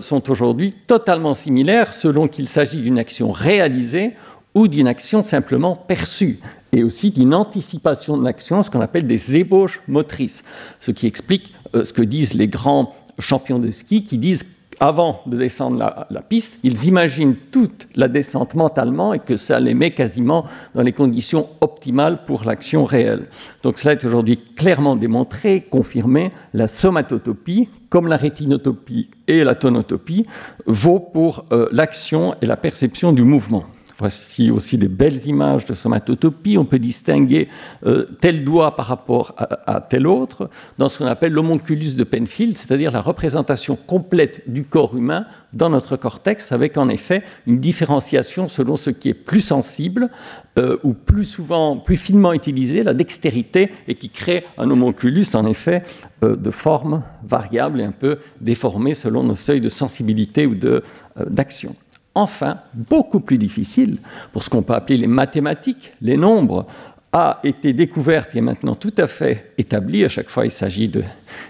sont 0.00 0.30
aujourd'hui 0.30 0.74
totalement 0.86 1.34
similaires 1.34 1.92
selon 1.92 2.28
qu'il 2.28 2.48
s'agit 2.48 2.80
d'une 2.80 2.98
action 2.98 3.32
réalisée 3.32 4.12
ou 4.54 4.68
d'une 4.68 4.86
action 4.86 5.24
simplement 5.24 5.74
perçue 5.74 6.38
et 6.72 6.82
aussi 6.82 7.10
d'une 7.10 7.34
anticipation 7.34 8.16
de 8.16 8.24
l'action, 8.24 8.62
ce 8.62 8.70
qu'on 8.70 8.80
appelle 8.80 9.06
des 9.06 9.36
ébauches 9.36 9.80
motrices, 9.88 10.44
ce 10.80 10.90
qui 10.90 11.06
explique 11.06 11.54
euh, 11.74 11.84
ce 11.84 11.92
que 11.92 12.02
disent 12.02 12.34
les 12.34 12.48
grands 12.48 12.94
champions 13.18 13.58
de 13.58 13.70
ski 13.70 14.04
qui 14.04 14.18
disent 14.18 14.44
avant 14.80 15.22
de 15.26 15.36
descendre 15.36 16.06
la, 16.10 16.22
piste, 16.22 16.60
ils 16.62 16.86
imaginent 16.86 17.34
toute 17.34 17.88
la 17.96 18.08
descente 18.08 18.54
mentalement 18.54 19.12
et 19.14 19.18
que 19.18 19.36
ça 19.36 19.60
les 19.60 19.74
met 19.74 19.92
quasiment 19.92 20.44
dans 20.74 20.82
les 20.82 20.92
conditions 20.92 21.48
optimales 21.60 22.24
pour 22.26 22.44
l'action 22.44 22.84
réelle. 22.84 23.26
Donc 23.62 23.78
cela 23.78 23.92
est 23.92 24.04
aujourd'hui 24.04 24.38
clairement 24.56 24.96
démontré, 24.96 25.66
confirmé, 25.68 26.30
la 26.54 26.66
somatotopie, 26.66 27.68
comme 27.88 28.06
la 28.06 28.16
rétinotopie 28.16 29.08
et 29.26 29.44
la 29.44 29.54
tonotopie, 29.54 30.26
vaut 30.66 31.00
pour 31.00 31.44
euh, 31.52 31.68
l'action 31.72 32.34
et 32.42 32.46
la 32.46 32.56
perception 32.56 33.12
du 33.12 33.22
mouvement. 33.22 33.64
Voici 34.00 34.52
aussi 34.52 34.78
des 34.78 34.86
belles 34.86 35.26
images 35.26 35.64
de 35.64 35.74
somatotopie. 35.74 36.56
On 36.56 36.64
peut 36.64 36.78
distinguer 36.78 37.48
euh, 37.84 38.06
tel 38.20 38.44
doigt 38.44 38.76
par 38.76 38.86
rapport 38.86 39.34
à, 39.36 39.80
tel 39.80 40.06
autre 40.06 40.50
dans 40.78 40.88
ce 40.88 40.98
qu'on 40.98 41.06
appelle 41.06 41.32
l'homonculus 41.32 41.94
de 41.94 42.04
Penfield, 42.04 42.56
c'est-à-dire 42.56 42.92
la 42.92 43.00
représentation 43.00 43.74
complète 43.74 44.48
du 44.48 44.64
corps 44.64 44.96
humain 44.96 45.26
dans 45.52 45.68
notre 45.68 45.96
cortex, 45.96 46.52
avec 46.52 46.76
en 46.76 46.88
effet 46.88 47.24
une 47.48 47.58
différenciation 47.58 48.46
selon 48.46 48.76
ce 48.76 48.90
qui 48.90 49.08
est 49.08 49.14
plus 49.14 49.40
sensible 49.40 50.10
euh, 50.58 50.76
ou 50.84 50.92
plus 50.92 51.24
souvent, 51.24 51.76
plus 51.76 51.96
finement 51.96 52.32
utilisé, 52.32 52.84
la 52.84 52.94
dextérité, 52.94 53.72
et 53.88 53.96
qui 53.96 54.10
crée 54.10 54.44
un 54.58 54.70
homonculus 54.70 55.26
en 55.34 55.44
effet 55.44 55.82
euh, 56.22 56.36
de 56.36 56.50
forme 56.52 57.02
variable 57.24 57.80
et 57.80 57.84
un 57.84 57.90
peu 57.90 58.18
déformé 58.40 58.94
selon 58.94 59.24
nos 59.24 59.36
seuils 59.36 59.60
de 59.60 59.70
sensibilité 59.70 60.46
ou 60.46 60.54
d'action. 61.26 61.74
Enfin, 62.18 62.58
beaucoup 62.74 63.20
plus 63.20 63.38
difficile, 63.38 63.98
pour 64.32 64.42
ce 64.42 64.50
qu'on 64.50 64.62
peut 64.62 64.74
appeler 64.74 64.96
les 64.96 65.06
mathématiques, 65.06 65.92
les 66.02 66.16
nombres, 66.16 66.66
a 67.12 67.38
été 67.44 67.72
découverte 67.72 68.34
et 68.34 68.38
est 68.38 68.40
maintenant 68.40 68.74
tout 68.74 68.92
à 68.98 69.06
fait 69.06 69.52
établie. 69.56 70.04
À 70.04 70.08
chaque 70.08 70.28
fois, 70.28 70.44
il 70.44 70.50
s'agit 70.50 70.90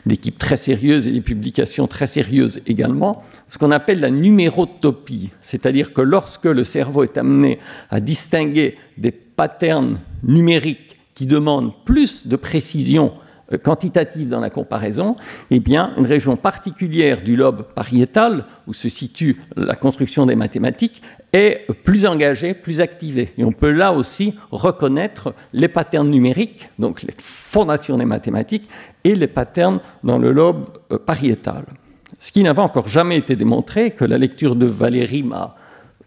d'équipes 0.04 0.36
très 0.36 0.58
sérieuses 0.58 1.06
et 1.06 1.12
des 1.12 1.22
publications 1.22 1.86
très 1.86 2.06
sérieuses 2.06 2.60
également. 2.66 3.22
Ce 3.46 3.56
qu'on 3.56 3.70
appelle 3.70 4.00
la 4.00 4.10
numérotopie, 4.10 5.30
c'est-à-dire 5.40 5.94
que 5.94 6.02
lorsque 6.02 6.44
le 6.44 6.64
cerveau 6.64 7.02
est 7.02 7.16
amené 7.16 7.58
à 7.88 8.00
distinguer 8.00 8.76
des 8.98 9.10
patterns 9.10 9.98
numériques 10.22 10.98
qui 11.14 11.24
demandent 11.24 11.72
plus 11.86 12.26
de 12.26 12.36
précision 12.36 13.14
quantitative 13.56 14.28
dans 14.28 14.40
la 14.40 14.50
comparaison, 14.50 15.16
eh 15.50 15.60
bien, 15.60 15.92
une 15.96 16.06
région 16.06 16.36
particulière 16.36 17.22
du 17.22 17.34
lobe 17.36 17.62
pariétal, 17.74 18.44
où 18.66 18.74
se 18.74 18.88
situe 18.88 19.40
la 19.56 19.74
construction 19.74 20.26
des 20.26 20.36
mathématiques, 20.36 21.02
est 21.32 21.66
plus 21.84 22.04
engagée, 22.04 22.52
plus 22.54 22.80
activée. 22.80 23.32
Et 23.38 23.44
on 23.44 23.52
peut 23.52 23.70
là 23.70 23.92
aussi 23.92 24.34
reconnaître 24.50 25.34
les 25.52 25.68
patterns 25.68 26.10
numériques, 26.10 26.68
donc 26.78 27.02
les 27.02 27.14
fondations 27.18 27.96
des 27.96 28.04
mathématiques, 28.04 28.68
et 29.04 29.14
les 29.14 29.28
patterns 29.28 29.80
dans 30.04 30.18
le 30.18 30.32
lobe 30.32 30.66
euh, 30.92 30.98
pariétal. 30.98 31.64
Ce 32.18 32.32
qui 32.32 32.42
n'avait 32.42 32.60
encore 32.60 32.88
jamais 32.88 33.16
été 33.16 33.36
démontré, 33.36 33.92
que 33.92 34.04
la 34.04 34.18
lecture 34.18 34.56
de 34.56 34.66
Valérie 34.66 35.22
m'a 35.22 35.54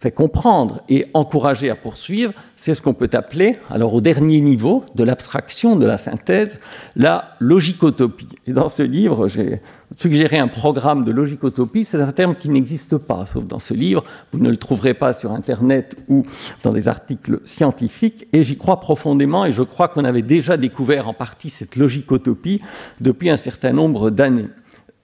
fait 0.02 0.12
comprendre 0.12 0.82
et 0.90 1.06
encouragé 1.14 1.70
à 1.70 1.76
poursuivre, 1.76 2.34
c'est 2.56 2.74
ce 2.74 2.82
qu'on 2.82 2.94
peut 2.94 3.10
appeler, 3.14 3.58
alors 3.70 3.94
au 3.94 4.02
dernier 4.02 4.42
niveau 4.42 4.84
de 4.96 5.04
l'abstraction, 5.04 5.76
de 5.76 5.86
la 5.86 6.00
synthèse, 6.00 6.60
la 6.96 7.36
logicotopie. 7.40 8.28
Et 8.48 8.54
dans 8.54 8.70
ce 8.70 8.82
livre, 8.82 9.28
j'ai 9.28 9.62
suggéré 9.96 10.40
un 10.40 10.48
programme 10.48 11.04
de 11.04 11.12
logicotopie. 11.12 11.86
C'est 11.86 12.02
un 12.02 12.12
terme 12.12 12.36
qui 12.36 12.50
n'existe 12.50 12.98
pas, 12.98 13.26
sauf 13.28 13.46
dans 13.46 13.60
ce 13.60 13.74
livre. 13.76 14.04
Vous 14.32 14.40
ne 14.40 14.50
le 14.50 14.58
trouverez 14.58 14.96
pas 14.96 15.14
sur 15.14 15.32
Internet 15.32 15.96
ou 16.08 16.24
dans 16.64 16.72
des 16.72 16.88
articles 16.88 17.40
scientifiques. 17.46 18.28
Et 18.34 18.44
j'y 18.44 18.58
crois 18.58 18.80
profondément 18.80 19.46
et 19.46 19.52
je 19.52 19.64
crois 19.64 19.88
qu'on 19.88 20.06
avait 20.06 20.22
déjà 20.22 20.58
découvert 20.58 21.08
en 21.08 21.14
partie 21.14 21.52
cette 21.52 21.76
logicotopie 21.76 22.62
depuis 23.02 23.30
un 23.30 23.38
certain 23.38 23.72
nombre 23.72 24.10
d'années. 24.10 24.50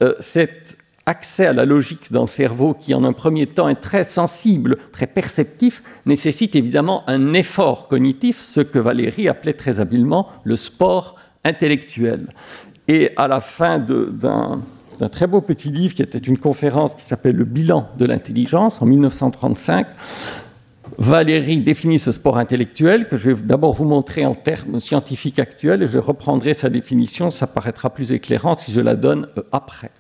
Euh, 0.04 0.14
accès 1.08 1.48
à 1.48 1.54
la 1.54 1.66
logique 1.66 2.12
dans 2.12 2.22
le 2.22 2.28
cerveau, 2.28 2.76
qui 2.76 2.94
en 2.94 3.04
un 3.04 3.14
premier 3.14 3.48
temps 3.48 3.70
est 3.70 3.82
très 3.82 4.04
sensible, 4.04 4.78
très 4.92 5.08
perceptif, 5.08 5.82
nécessite 6.06 6.56
évidemment 6.56 7.04
un 7.08 7.34
effort 7.34 7.88
cognitif, 7.88 8.40
ce 8.42 8.60
que 8.60 8.78
Valérie 8.78 9.30
appelait 9.30 9.54
très 9.54 9.80
habilement 9.80 10.28
le 10.44 10.58
sport 10.58 11.16
intellectuel. 11.44 12.28
Et 12.90 13.12
à 13.16 13.28
la 13.28 13.42
fin 13.42 13.80
d'un 13.80 14.62
très 15.10 15.28
beau 15.28 15.42
petit 15.42 15.70
livre 15.70 15.96
qui 15.96 16.02
était 16.02 16.18
une 16.18 16.38
conférence 16.38 16.94
qui 16.96 17.04
s'appelle 17.04 17.36
Le 17.36 17.46
bilan 17.46 17.90
de 17.98 18.06
l'intelligence 18.06 18.82
en 18.82 18.86
1935, 18.86 19.88
Valérie 20.98 21.60
définit 21.60 22.00
ce 22.00 22.12
sport 22.12 22.38
intellectuel 22.38 23.08
que 23.08 23.18
je 23.18 23.30
vais 23.30 23.42
d'abord 23.44 23.74
vous 23.74 23.86
montrer 23.86 24.26
en 24.26 24.36
termes 24.36 24.80
scientifiques 24.80 25.40
actuels 25.40 25.84
et 25.84 25.88
je 25.88 26.00
reprendrai 26.00 26.54
sa 26.54 26.70
définition, 26.70 27.30
ça 27.30 27.48
paraîtra 27.48 27.90
plus 27.90 28.12
éclairant 28.12 28.58
si 28.58 28.72
je 28.72 28.80
la 28.80 28.96
donne 28.96 29.28
euh, 29.38 29.44
après. 29.52 29.92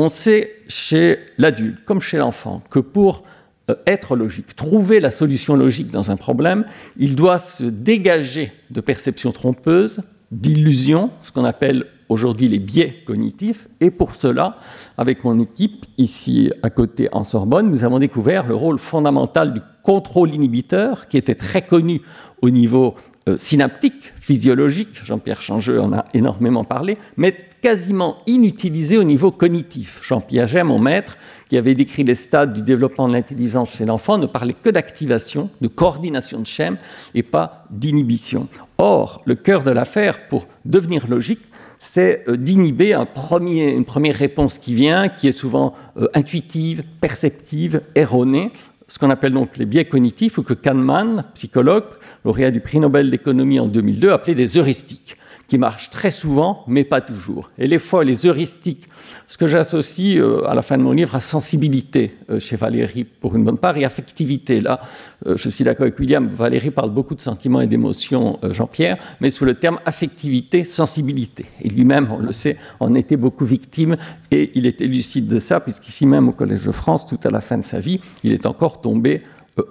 On 0.00 0.08
sait 0.08 0.52
chez 0.68 1.18
l'adulte, 1.38 1.84
comme 1.84 2.00
chez 2.00 2.18
l'enfant, 2.18 2.62
que 2.70 2.78
pour 2.78 3.24
euh, 3.68 3.74
être 3.84 4.14
logique, 4.14 4.54
trouver 4.54 5.00
la 5.00 5.10
solution 5.10 5.56
logique 5.56 5.90
dans 5.90 6.12
un 6.12 6.16
problème, 6.16 6.64
il 6.96 7.16
doit 7.16 7.38
se 7.38 7.64
dégager 7.64 8.52
de 8.70 8.80
perceptions 8.80 9.32
trompeuses, 9.32 10.02
d'illusions, 10.30 11.10
ce 11.20 11.32
qu'on 11.32 11.44
appelle 11.44 11.84
aujourd'hui 12.08 12.48
les 12.48 12.60
biais 12.60 13.02
cognitifs. 13.06 13.66
Et 13.80 13.90
pour 13.90 14.14
cela, 14.14 14.58
avec 14.96 15.24
mon 15.24 15.40
équipe, 15.40 15.84
ici 15.98 16.52
à 16.62 16.70
côté 16.70 17.08
en 17.10 17.24
Sorbonne, 17.24 17.68
nous 17.68 17.82
avons 17.82 17.98
découvert 17.98 18.46
le 18.46 18.54
rôle 18.54 18.78
fondamental 18.78 19.52
du 19.52 19.60
contrôle 19.82 20.32
inhibiteur, 20.32 21.08
qui 21.08 21.16
était 21.16 21.34
très 21.34 21.62
connu 21.62 22.02
au 22.40 22.50
niveau 22.50 22.94
euh, 23.28 23.36
synaptique, 23.36 24.12
physiologique, 24.20 25.04
Jean-Pierre 25.04 25.42
Changeux 25.42 25.80
en 25.80 25.92
a 25.92 26.04
énormément 26.14 26.62
parlé, 26.62 26.96
mais 27.16 27.34
quasiment 27.62 28.18
inutilisé 28.26 28.96
au 28.96 29.04
niveau 29.04 29.30
cognitif. 29.30 30.00
Jean 30.02 30.20
Piaget, 30.20 30.64
mon 30.64 30.78
maître, 30.78 31.16
qui 31.48 31.56
avait 31.56 31.74
décrit 31.74 32.02
les 32.02 32.14
stades 32.14 32.52
du 32.52 32.62
développement 32.62 33.08
de 33.08 33.14
l'intelligence 33.14 33.76
chez 33.76 33.86
l'enfant, 33.86 34.18
ne 34.18 34.26
parlait 34.26 34.54
que 34.54 34.70
d'activation, 34.70 35.50
de 35.60 35.68
coordination 35.68 36.40
de 36.40 36.46
schèmes 36.46 36.76
et 37.14 37.22
pas 37.22 37.64
d'inhibition. 37.70 38.48
Or, 38.78 39.22
le 39.24 39.34
cœur 39.34 39.62
de 39.62 39.70
l'affaire, 39.70 40.28
pour 40.28 40.46
devenir 40.64 41.08
logique, 41.08 41.40
c'est 41.78 42.24
euh, 42.28 42.36
d'inhiber 42.36 42.94
une 42.94 43.84
première 43.84 44.14
réponse 44.14 44.58
qui 44.58 44.74
vient, 44.74 45.08
qui 45.08 45.28
est 45.28 45.32
souvent 45.32 45.74
euh, 45.96 46.08
intuitive, 46.14 46.82
perceptive, 47.00 47.82
erronée, 47.94 48.52
ce 48.88 48.98
qu'on 48.98 49.10
appelle 49.10 49.34
donc 49.34 49.56
les 49.58 49.66
biais 49.66 49.84
cognitifs, 49.84 50.38
ou 50.38 50.42
que 50.42 50.54
Kahneman, 50.54 51.24
psychologue, 51.34 51.84
lauréat 52.24 52.50
du 52.50 52.60
prix 52.60 52.80
Nobel 52.80 53.10
d'économie 53.10 53.60
en 53.60 53.66
2002, 53.66 54.12
appelait 54.12 54.34
des 54.34 54.56
heuristiques 54.56 55.17
qui 55.48 55.56
marchent 55.56 55.88
très 55.88 56.10
souvent, 56.10 56.62
mais 56.66 56.84
pas 56.84 57.00
toujours. 57.00 57.50
Et 57.58 57.66
les 57.66 57.78
fois, 57.78 58.04
les 58.04 58.26
heuristiques, 58.26 58.86
ce 59.26 59.38
que 59.38 59.46
j'associe 59.46 60.18
euh, 60.18 60.46
à 60.46 60.54
la 60.54 60.60
fin 60.60 60.76
de 60.76 60.82
mon 60.82 60.92
livre 60.92 61.14
à 61.14 61.20
sensibilité 61.20 62.14
euh, 62.28 62.38
chez 62.38 62.56
Valérie, 62.56 63.04
pour 63.04 63.34
une 63.34 63.44
bonne 63.44 63.56
part, 63.56 63.78
et 63.78 63.84
affectivité. 63.86 64.60
Là, 64.60 64.80
euh, 65.26 65.38
je 65.38 65.48
suis 65.48 65.64
d'accord 65.64 65.84
avec 65.84 65.98
William, 65.98 66.28
Valérie 66.28 66.70
parle 66.70 66.90
beaucoup 66.90 67.14
de 67.14 67.22
sentiments 67.22 67.62
et 67.62 67.66
d'émotions, 67.66 68.38
Jean-Pierre, 68.42 68.98
mais 69.22 69.30
sous 69.30 69.46
le 69.46 69.54
terme 69.54 69.78
affectivité, 69.86 70.64
sensibilité. 70.64 71.46
Et 71.62 71.70
lui-même, 71.70 72.08
on 72.12 72.18
le 72.18 72.32
sait, 72.32 72.58
en 72.78 72.94
était 72.94 73.16
beaucoup 73.16 73.46
victime, 73.46 73.96
et 74.30 74.52
il 74.54 74.66
était 74.66 74.86
lucide 74.86 75.28
de 75.28 75.38
ça, 75.38 75.60
puisqu'ici 75.60 76.04
même 76.04 76.28
au 76.28 76.32
Collège 76.32 76.66
de 76.66 76.72
France, 76.72 77.06
tout 77.06 77.18
à 77.24 77.30
la 77.30 77.40
fin 77.40 77.56
de 77.56 77.64
sa 77.64 77.80
vie, 77.80 78.02
il 78.22 78.32
est 78.32 78.44
encore 78.44 78.82
tombé 78.82 79.22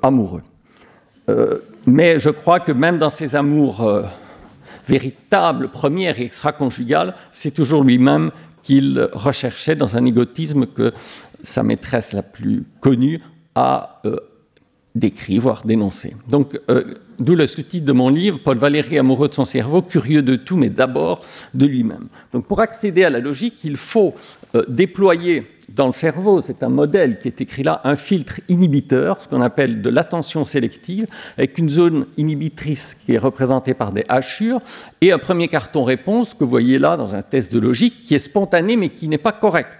amoureux. 0.01 0.41
mais 1.85 2.19
je 2.19 2.29
crois 2.29 2.59
que 2.59 2.73
même 2.73 2.97
dans 2.97 3.09
ses 3.09 3.35
amours 3.35 3.85
véritable 4.87 5.69
première 5.69 6.19
et 6.19 6.23
extra-conjugale, 6.23 7.13
c'est 7.31 7.51
toujours 7.51 7.83
lui-même 7.83 8.31
qu'il 8.63 9.07
recherchait 9.13 9.75
dans 9.75 9.95
un 9.95 10.05
égotisme 10.05 10.65
que 10.65 10.91
sa 11.41 11.63
maîtresse 11.63 12.13
la 12.13 12.23
plus 12.23 12.63
connue 12.79 13.21
a 13.55 14.01
euh, 14.05 14.17
décrit, 14.97 15.37
voire 15.37 15.63
dénoncé. 15.65 16.15
Donc, 16.29 16.59
euh, 16.69 16.95
d'où 17.19 17.35
le 17.35 17.47
sous-titre 17.47 17.85
de 17.85 17.91
mon 17.91 18.09
livre, 18.09 18.39
Paul 18.43 18.57
Valéry 18.57 18.97
amoureux 18.97 19.27
de 19.27 19.33
son 19.33 19.45
cerveau, 19.45 19.81
curieux 19.81 20.21
de 20.21 20.35
tout, 20.35 20.57
mais 20.57 20.69
d'abord 20.69 21.21
de 21.53 21.65
lui-même. 21.65 22.07
Donc, 22.33 22.45
pour 22.47 22.59
accéder 22.59 23.03
à 23.03 23.09
la 23.09 23.19
logique, 23.19 23.55
il 23.63 23.77
faut 23.77 24.13
euh, 24.55 24.63
déployer 24.67 25.47
dans 25.69 25.87
le 25.87 25.93
cerveau, 25.93 26.41
c'est 26.41 26.63
un 26.63 26.69
modèle 26.69 27.19
qui 27.19 27.27
est 27.27 27.41
écrit 27.41 27.63
là, 27.63 27.81
un 27.83 27.97
filtre 27.97 28.39
inhibiteur, 28.47 29.21
ce 29.21 29.27
qu'on 29.27 29.41
appelle 29.41 29.81
de 29.81 29.89
l'attention 29.89 30.45
sélective, 30.45 31.07
avec 31.37 31.57
une 31.57 31.69
zone 31.69 32.05
inhibitrice 32.15 32.93
qui 32.93 33.13
est 33.13 33.17
représentée 33.17 33.73
par 33.73 33.91
des 33.91 34.03
hachures, 34.07 34.61
et 35.01 35.11
un 35.11 35.17
premier 35.17 35.49
carton 35.49 35.83
réponse 35.83 36.33
que 36.33 36.45
vous 36.45 36.49
voyez 36.49 36.79
là 36.79 36.95
dans 36.95 37.13
un 37.13 37.21
test 37.21 37.53
de 37.53 37.59
logique, 37.59 38.03
qui 38.03 38.15
est 38.15 38.19
spontané 38.19 38.77
mais 38.77 38.87
qui 38.87 39.09
n'est 39.09 39.17
pas 39.17 39.33
correct, 39.33 39.77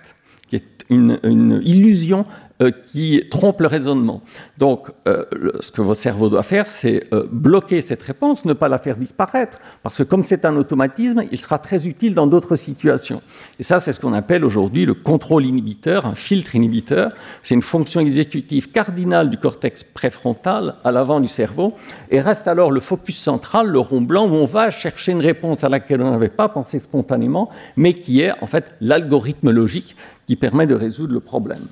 qui 0.49 0.57
est 0.57 0.85
une, 0.89 1.19
une 1.23 1.61
illusion 1.63 2.25
euh, 2.59 2.71
qui 2.87 3.21
trompe 3.29 3.61
le 3.61 3.67
raisonnement. 3.67 4.23
Donc, 4.57 4.87
euh, 5.07 5.25
ce 5.59 5.71
que 5.71 5.81
votre 5.83 6.01
cerveau 6.01 6.27
doit 6.27 6.41
faire, 6.41 6.65
c'est 6.65 7.03
euh, 7.13 7.27
bloquer 7.31 7.81
cette 7.81 8.01
réponse, 8.01 8.45
ne 8.45 8.53
pas 8.53 8.67
la 8.67 8.79
faire 8.79 8.97
disparaître, 8.97 9.59
parce 9.83 9.97
que 9.97 10.03
comme 10.03 10.23
c'est 10.23 10.43
un 10.43 10.55
automatisme, 10.55 11.23
il 11.31 11.37
sera 11.37 11.59
très 11.59 11.85
utile 11.85 12.15
dans 12.15 12.25
d'autres 12.25 12.55
situations. 12.55 13.21
Et 13.59 13.63
ça, 13.63 13.79
c'est 13.79 13.93
ce 13.93 13.99
qu'on 13.99 14.13
appelle 14.13 14.43
aujourd'hui 14.43 14.87
le 14.87 14.95
contrôle 14.95 15.45
inhibiteur, 15.45 16.07
un 16.07 16.15
filtre 16.15 16.55
inhibiteur. 16.55 17.11
C'est 17.43 17.53
une 17.53 17.61
fonction 17.61 18.01
exécutive 18.01 18.71
cardinale 18.71 19.29
du 19.29 19.37
cortex 19.37 19.83
préfrontal 19.83 20.77
à 20.83 20.91
l'avant 20.91 21.19
du 21.19 21.27
cerveau, 21.27 21.75
et 22.09 22.19
reste 22.19 22.47
alors 22.47 22.71
le 22.71 22.79
focus 22.79 23.19
central, 23.19 23.67
le 23.67 23.77
rond 23.77 24.01
blanc, 24.01 24.27
où 24.27 24.33
on 24.33 24.45
va 24.47 24.71
chercher 24.71 25.11
une 25.11 25.21
réponse 25.21 25.63
à 25.63 25.69
laquelle 25.69 26.01
on 26.01 26.09
n'avait 26.09 26.27
pas 26.27 26.49
pensé 26.49 26.79
spontanément, 26.79 27.51
mais 27.75 27.93
qui 27.93 28.21
est 28.21 28.31
en 28.41 28.47
fait 28.47 28.73
l'algorithme 28.81 29.51
logique 29.51 29.95
qui 30.25 30.35
permet 30.35 30.65
de 30.65 30.73
résoudre 30.73 31.13
le 31.13 31.19
problème. 31.19 31.67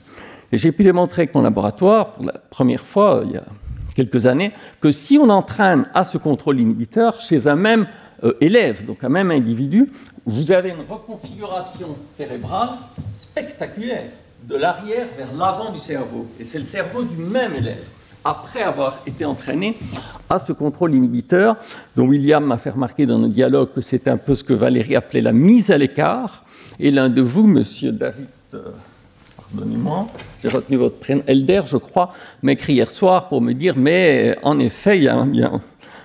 Et 0.56 0.58
j'ai 0.58 0.72
pu 0.72 0.86
démontrer 0.86 1.24
avec 1.24 1.36
mon 1.36 1.42
laboratoire, 1.42 2.12
pour 2.12 2.24
la 2.24 2.32
première 2.50 2.86
fois 2.86 3.24
il 3.26 3.34
y 3.34 3.38
a 3.38 3.44
quelques 3.94 4.26
années, 4.26 4.54
que 4.80 4.90
si 4.90 5.18
on 5.18 5.28
entraîne 5.28 5.84
à 5.94 6.06
ce 6.06 6.18
contrôle 6.18 6.62
inhibiteur 6.62 7.20
chez 7.20 7.48
un 7.48 7.58
même 7.58 7.88
euh, 8.24 8.36
élève, 8.40 8.86
donc 8.86 9.04
un 9.04 9.10
même 9.10 9.32
individu, 9.32 9.92
vous 10.26 10.54
avez 10.54 10.70
une 10.70 10.90
reconfiguration 10.90 11.98
cérébrale 12.16 12.70
spectaculaire 13.20 14.08
de 14.48 14.56
l'arrière 14.56 15.08
vers 15.18 15.34
l'avant 15.34 15.74
du 15.74 15.80
cerveau. 15.80 16.26
Et 16.40 16.46
c'est 16.46 16.60
le 16.60 16.64
cerveau 16.64 17.04
du 17.04 17.18
même 17.18 17.54
élève. 17.54 17.84
après 18.24 18.64
avoir 18.64 19.00
été 19.06 19.26
entraîné 19.26 19.78
à 20.30 20.40
ce 20.40 20.54
contrôle 20.54 20.96
inhibiteur, 20.96 21.58
dont 21.98 22.08
William 22.08 22.46
m'a 22.46 22.58
fait 22.58 22.70
remarquer 22.70 23.06
dans 23.06 23.20
nos 23.20 23.28
dialogues 23.28 23.74
que 23.74 23.82
c'est 23.82 24.08
un 24.08 24.16
peu 24.16 24.36
ce 24.36 24.46
que 24.46 24.54
Valérie 24.54 24.96
appelait 24.96 25.22
la 25.22 25.34
mise 25.34 25.70
à 25.70 25.78
l'écart. 25.78 26.46
Et 26.80 26.92
l'un 26.92 27.10
de 27.10 27.22
vous, 27.22 27.46
monsieur 27.46 27.92
David, 27.92 28.28
euh, 28.54 28.72
j'ai 30.42 30.50
retenu 30.50 30.78
votre 30.78 30.98
prénom, 30.98 31.22
Elder, 31.28 31.62
je 31.66 31.78
crois, 31.78 32.14
m'écrit 32.44 32.74
hier 32.74 32.90
soir 32.90 33.30
pour 33.30 33.42
me 33.42 33.54
dire, 33.54 33.76
mais 33.78 34.36
en 34.44 34.60
effet, 34.60 34.98
il 34.98 35.04
y 35.04 35.08
a 35.08 35.18
un, 35.18 35.62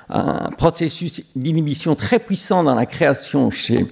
un 0.09 0.51
processus 0.51 1.23
d'inhibition 1.37 1.95
très 1.95 2.19
puissant 2.19 2.65
dans 2.65 2.75
la 2.75 2.87
création 2.87 3.51
chez 3.51 3.87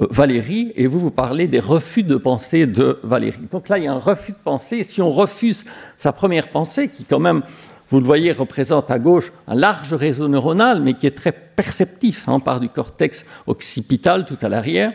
euh, 0.00 0.06
Valérie, 0.10 0.72
et 0.76 0.86
vous, 0.86 0.98
vous 0.98 1.10
parlez 1.10 1.48
des 1.48 1.60
refus 1.60 2.02
de 2.02 2.16
pensée 2.16 2.66
de 2.66 2.98
Valérie. 3.02 3.48
Donc 3.50 3.68
là, 3.68 3.78
il 3.78 3.84
y 3.84 3.88
a 3.88 3.92
un 3.92 3.98
refus 3.98 4.32
de 4.32 4.42
pensée, 4.42 4.84
si 4.84 5.02
on 5.02 5.12
refuse 5.12 5.64
sa 5.96 6.12
première 6.12 6.48
pensée, 6.48 6.88
qui 6.88 7.04
quand 7.04 7.20
même 7.20 7.42
vous 7.90 8.00
le 8.00 8.06
voyez, 8.06 8.32
représente 8.32 8.90
à 8.90 8.98
gauche 8.98 9.30
un 9.46 9.54
large 9.54 9.92
réseau 9.92 10.26
neuronal, 10.26 10.80
mais 10.80 10.94
qui 10.94 11.06
est 11.06 11.16
très 11.16 11.32
perceptif. 11.32 12.28
Hein, 12.28 12.34
on 12.34 12.40
part 12.40 12.58
du 12.58 12.68
cortex 12.68 13.26
occipital 13.46 14.24
tout 14.24 14.38
à 14.42 14.48
l'arrière, 14.48 14.90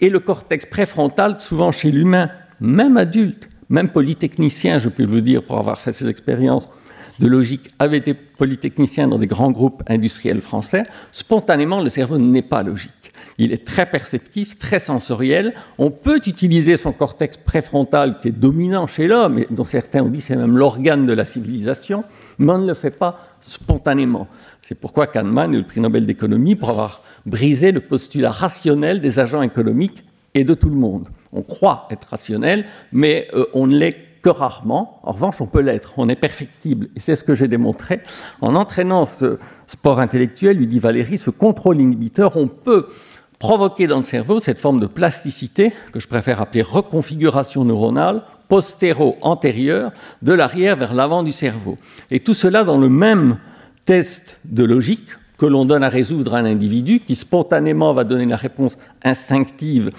et 0.00 0.10
le 0.10 0.20
cortex 0.20 0.66
préfrontal, 0.66 1.40
souvent 1.40 1.72
chez 1.72 1.90
l'humain, 1.90 2.30
même 2.60 2.96
adulte, 2.96 3.48
même 3.72 3.88
polytechnicien, 3.88 4.78
je 4.78 4.90
peux 4.90 5.06
vous 5.06 5.22
dire, 5.22 5.42
pour 5.42 5.58
avoir 5.58 5.80
fait 5.80 5.94
ces 5.94 6.06
expériences 6.06 6.68
de 7.18 7.26
logique, 7.26 7.70
avait 7.78 7.96
été 7.96 8.12
polytechnicien 8.12 9.08
dans 9.08 9.18
des 9.18 9.26
grands 9.26 9.50
groupes 9.50 9.82
industriels 9.86 10.42
français, 10.42 10.84
spontanément, 11.10 11.82
le 11.82 11.88
cerveau 11.88 12.18
n'est 12.18 12.42
pas 12.42 12.62
logique. 12.62 12.92
Il 13.38 13.50
est 13.50 13.64
très 13.64 13.86
perceptif, 13.86 14.58
très 14.58 14.78
sensoriel. 14.78 15.54
On 15.78 15.90
peut 15.90 16.20
utiliser 16.26 16.76
son 16.76 16.92
cortex 16.92 17.38
préfrontal 17.38 18.18
qui 18.20 18.28
est 18.28 18.38
dominant 18.38 18.86
chez 18.86 19.08
l'homme, 19.08 19.38
et 19.38 19.46
dont 19.50 19.64
certains 19.64 20.02
ont 20.02 20.10
dit 20.10 20.20
c'est 20.20 20.36
même 20.36 20.58
l'organe 20.58 21.06
de 21.06 21.14
la 21.14 21.24
civilisation, 21.24 22.04
mais 22.38 22.52
on 22.52 22.58
ne 22.58 22.68
le 22.68 22.74
fait 22.74 22.90
pas 22.90 23.26
spontanément. 23.40 24.28
C'est 24.60 24.74
pourquoi 24.74 25.06
Kahneman 25.06 25.54
eu 25.54 25.58
le 25.58 25.66
prix 25.66 25.80
Nobel 25.80 26.04
d'économie 26.04 26.56
pour 26.56 26.68
avoir 26.68 27.02
brisé 27.24 27.72
le 27.72 27.80
postulat 27.80 28.32
rationnel 28.32 29.00
des 29.00 29.18
agents 29.18 29.42
économiques 29.42 30.04
et 30.34 30.44
de 30.44 30.52
tout 30.52 30.68
le 30.68 30.76
monde. 30.76 31.08
On 31.32 31.42
croit 31.42 31.88
être 31.90 32.04
rationnel, 32.04 32.64
mais 32.92 33.28
euh, 33.34 33.46
on 33.54 33.66
ne 33.66 33.76
l'est 33.76 33.96
que 34.22 34.28
rarement. 34.28 35.00
En 35.02 35.12
revanche, 35.12 35.40
on 35.40 35.46
peut 35.46 35.60
l'être, 35.60 35.94
on 35.96 36.08
est 36.08 36.16
perfectible. 36.16 36.88
Et 36.96 37.00
c'est 37.00 37.16
ce 37.16 37.24
que 37.24 37.34
j'ai 37.34 37.48
démontré 37.48 38.00
en 38.40 38.54
entraînant 38.54 39.04
ce 39.04 39.38
sport 39.66 40.00
intellectuel, 40.00 40.56
lui 40.56 40.66
dit 40.66 40.78
Valérie, 40.78 41.18
ce 41.18 41.30
contrôle 41.30 41.80
inhibiteur, 41.80 42.36
on 42.36 42.46
peut 42.46 42.88
provoquer 43.38 43.88
dans 43.88 43.98
le 43.98 44.04
cerveau 44.04 44.40
cette 44.40 44.58
forme 44.58 44.78
de 44.78 44.86
plasticité 44.86 45.72
que 45.92 45.98
je 45.98 46.06
préfère 46.06 46.40
appeler 46.40 46.62
reconfiguration 46.62 47.64
neuronale 47.64 48.22
postéro-antérieure 48.48 49.92
de 50.20 50.32
l'arrière 50.32 50.76
vers 50.76 50.94
l'avant 50.94 51.22
du 51.22 51.32
cerveau. 51.32 51.76
Et 52.10 52.20
tout 52.20 52.34
cela 52.34 52.64
dans 52.64 52.78
le 52.78 52.88
même 52.88 53.38
test 53.84 54.38
de 54.44 54.62
logique 54.62 55.08
que 55.38 55.46
l'on 55.46 55.64
donne 55.64 55.82
à 55.82 55.88
résoudre 55.88 56.34
à 56.34 56.38
un 56.38 56.44
individu 56.44 57.00
qui 57.00 57.14
spontanément 57.14 57.92
va 57.92 58.04
donner 58.04 58.26
la 58.26 58.36
réponse 58.36 58.76
instinctive. 59.02 59.90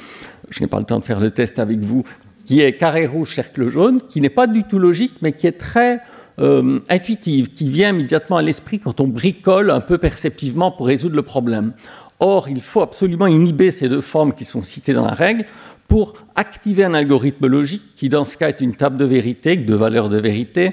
Je 0.49 0.61
n'ai 0.61 0.67
pas 0.67 0.79
le 0.79 0.85
temps 0.85 0.99
de 0.99 1.05
faire 1.05 1.19
le 1.19 1.31
test 1.31 1.59
avec 1.59 1.79
vous, 1.79 2.03
qui 2.45 2.61
est 2.61 2.77
carré 2.77 3.07
rouge, 3.07 3.35
cercle 3.35 3.69
jaune, 3.69 3.99
qui 4.07 4.21
n'est 4.21 4.29
pas 4.29 4.47
du 4.47 4.63
tout 4.63 4.79
logique, 4.79 5.15
mais 5.21 5.31
qui 5.31 5.47
est 5.47 5.57
très 5.57 5.99
euh, 6.39 6.79
intuitive, 6.89 7.53
qui 7.53 7.69
vient 7.69 7.89
immédiatement 7.89 8.37
à 8.37 8.41
l'esprit 8.41 8.79
quand 8.79 8.99
on 8.99 9.07
bricole 9.07 9.69
un 9.69 9.81
peu 9.81 9.97
perceptivement 9.97 10.71
pour 10.71 10.87
résoudre 10.87 11.15
le 11.15 11.21
problème. 11.21 11.73
Or, 12.19 12.47
il 12.49 12.61
faut 12.61 12.81
absolument 12.81 13.27
inhiber 13.27 13.71
ces 13.71 13.89
deux 13.89 14.01
formes 14.01 14.33
qui 14.33 14.45
sont 14.45 14.63
citées 14.63 14.93
dans 14.93 15.05
la 15.05 15.13
règle 15.13 15.45
pour 15.93 16.15
activer 16.33 16.83
un 16.83 16.95
algorithme 16.95 17.45
logique 17.45 17.83
qui, 17.95 18.09
dans 18.09 18.25
ce 18.25 18.35
cas, 18.35 18.49
est 18.49 18.61
une 18.61 18.73
table 18.73 18.97
de 18.97 19.05
vérité, 19.05 19.55
deux 19.57 19.75
valeurs 19.75 20.09
de 20.09 20.17
vérité, 20.17 20.71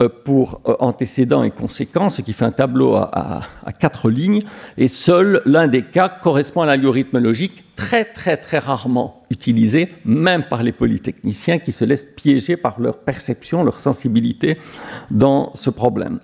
euh, 0.00 0.08
pour 0.08 0.62
euh, 0.66 0.74
antécédents 0.80 1.44
et 1.44 1.50
conséquences, 1.50 2.16
ce 2.16 2.22
qui 2.22 2.32
fait 2.32 2.46
un 2.46 2.52
tableau 2.52 2.94
à, 2.94 3.42
quatre 3.78 4.08
lignes, 4.08 4.44
et 4.78 4.88
seul 4.88 5.42
l'un 5.44 5.68
des 5.68 5.82
cas 5.82 6.08
correspond 6.08 6.62
à 6.62 6.66
l'algorithme 6.66 7.18
logique, 7.18 7.64
très 7.76 8.06
très 8.06 8.38
très 8.38 8.58
rarement 8.58 9.24
utilisé, 9.28 9.92
même 10.06 10.44
par 10.44 10.62
les 10.62 10.72
polytechniciens 10.72 11.58
qui 11.58 11.72
se 11.72 11.84
laissent 11.84 12.08
piéger 12.16 12.56
par 12.56 12.80
leur 12.80 13.00
perception, 13.00 13.62
leur 13.62 13.78
sensibilité 13.78 14.56
dans 15.10 15.52
ce 15.56 15.68
problème. 15.68 16.18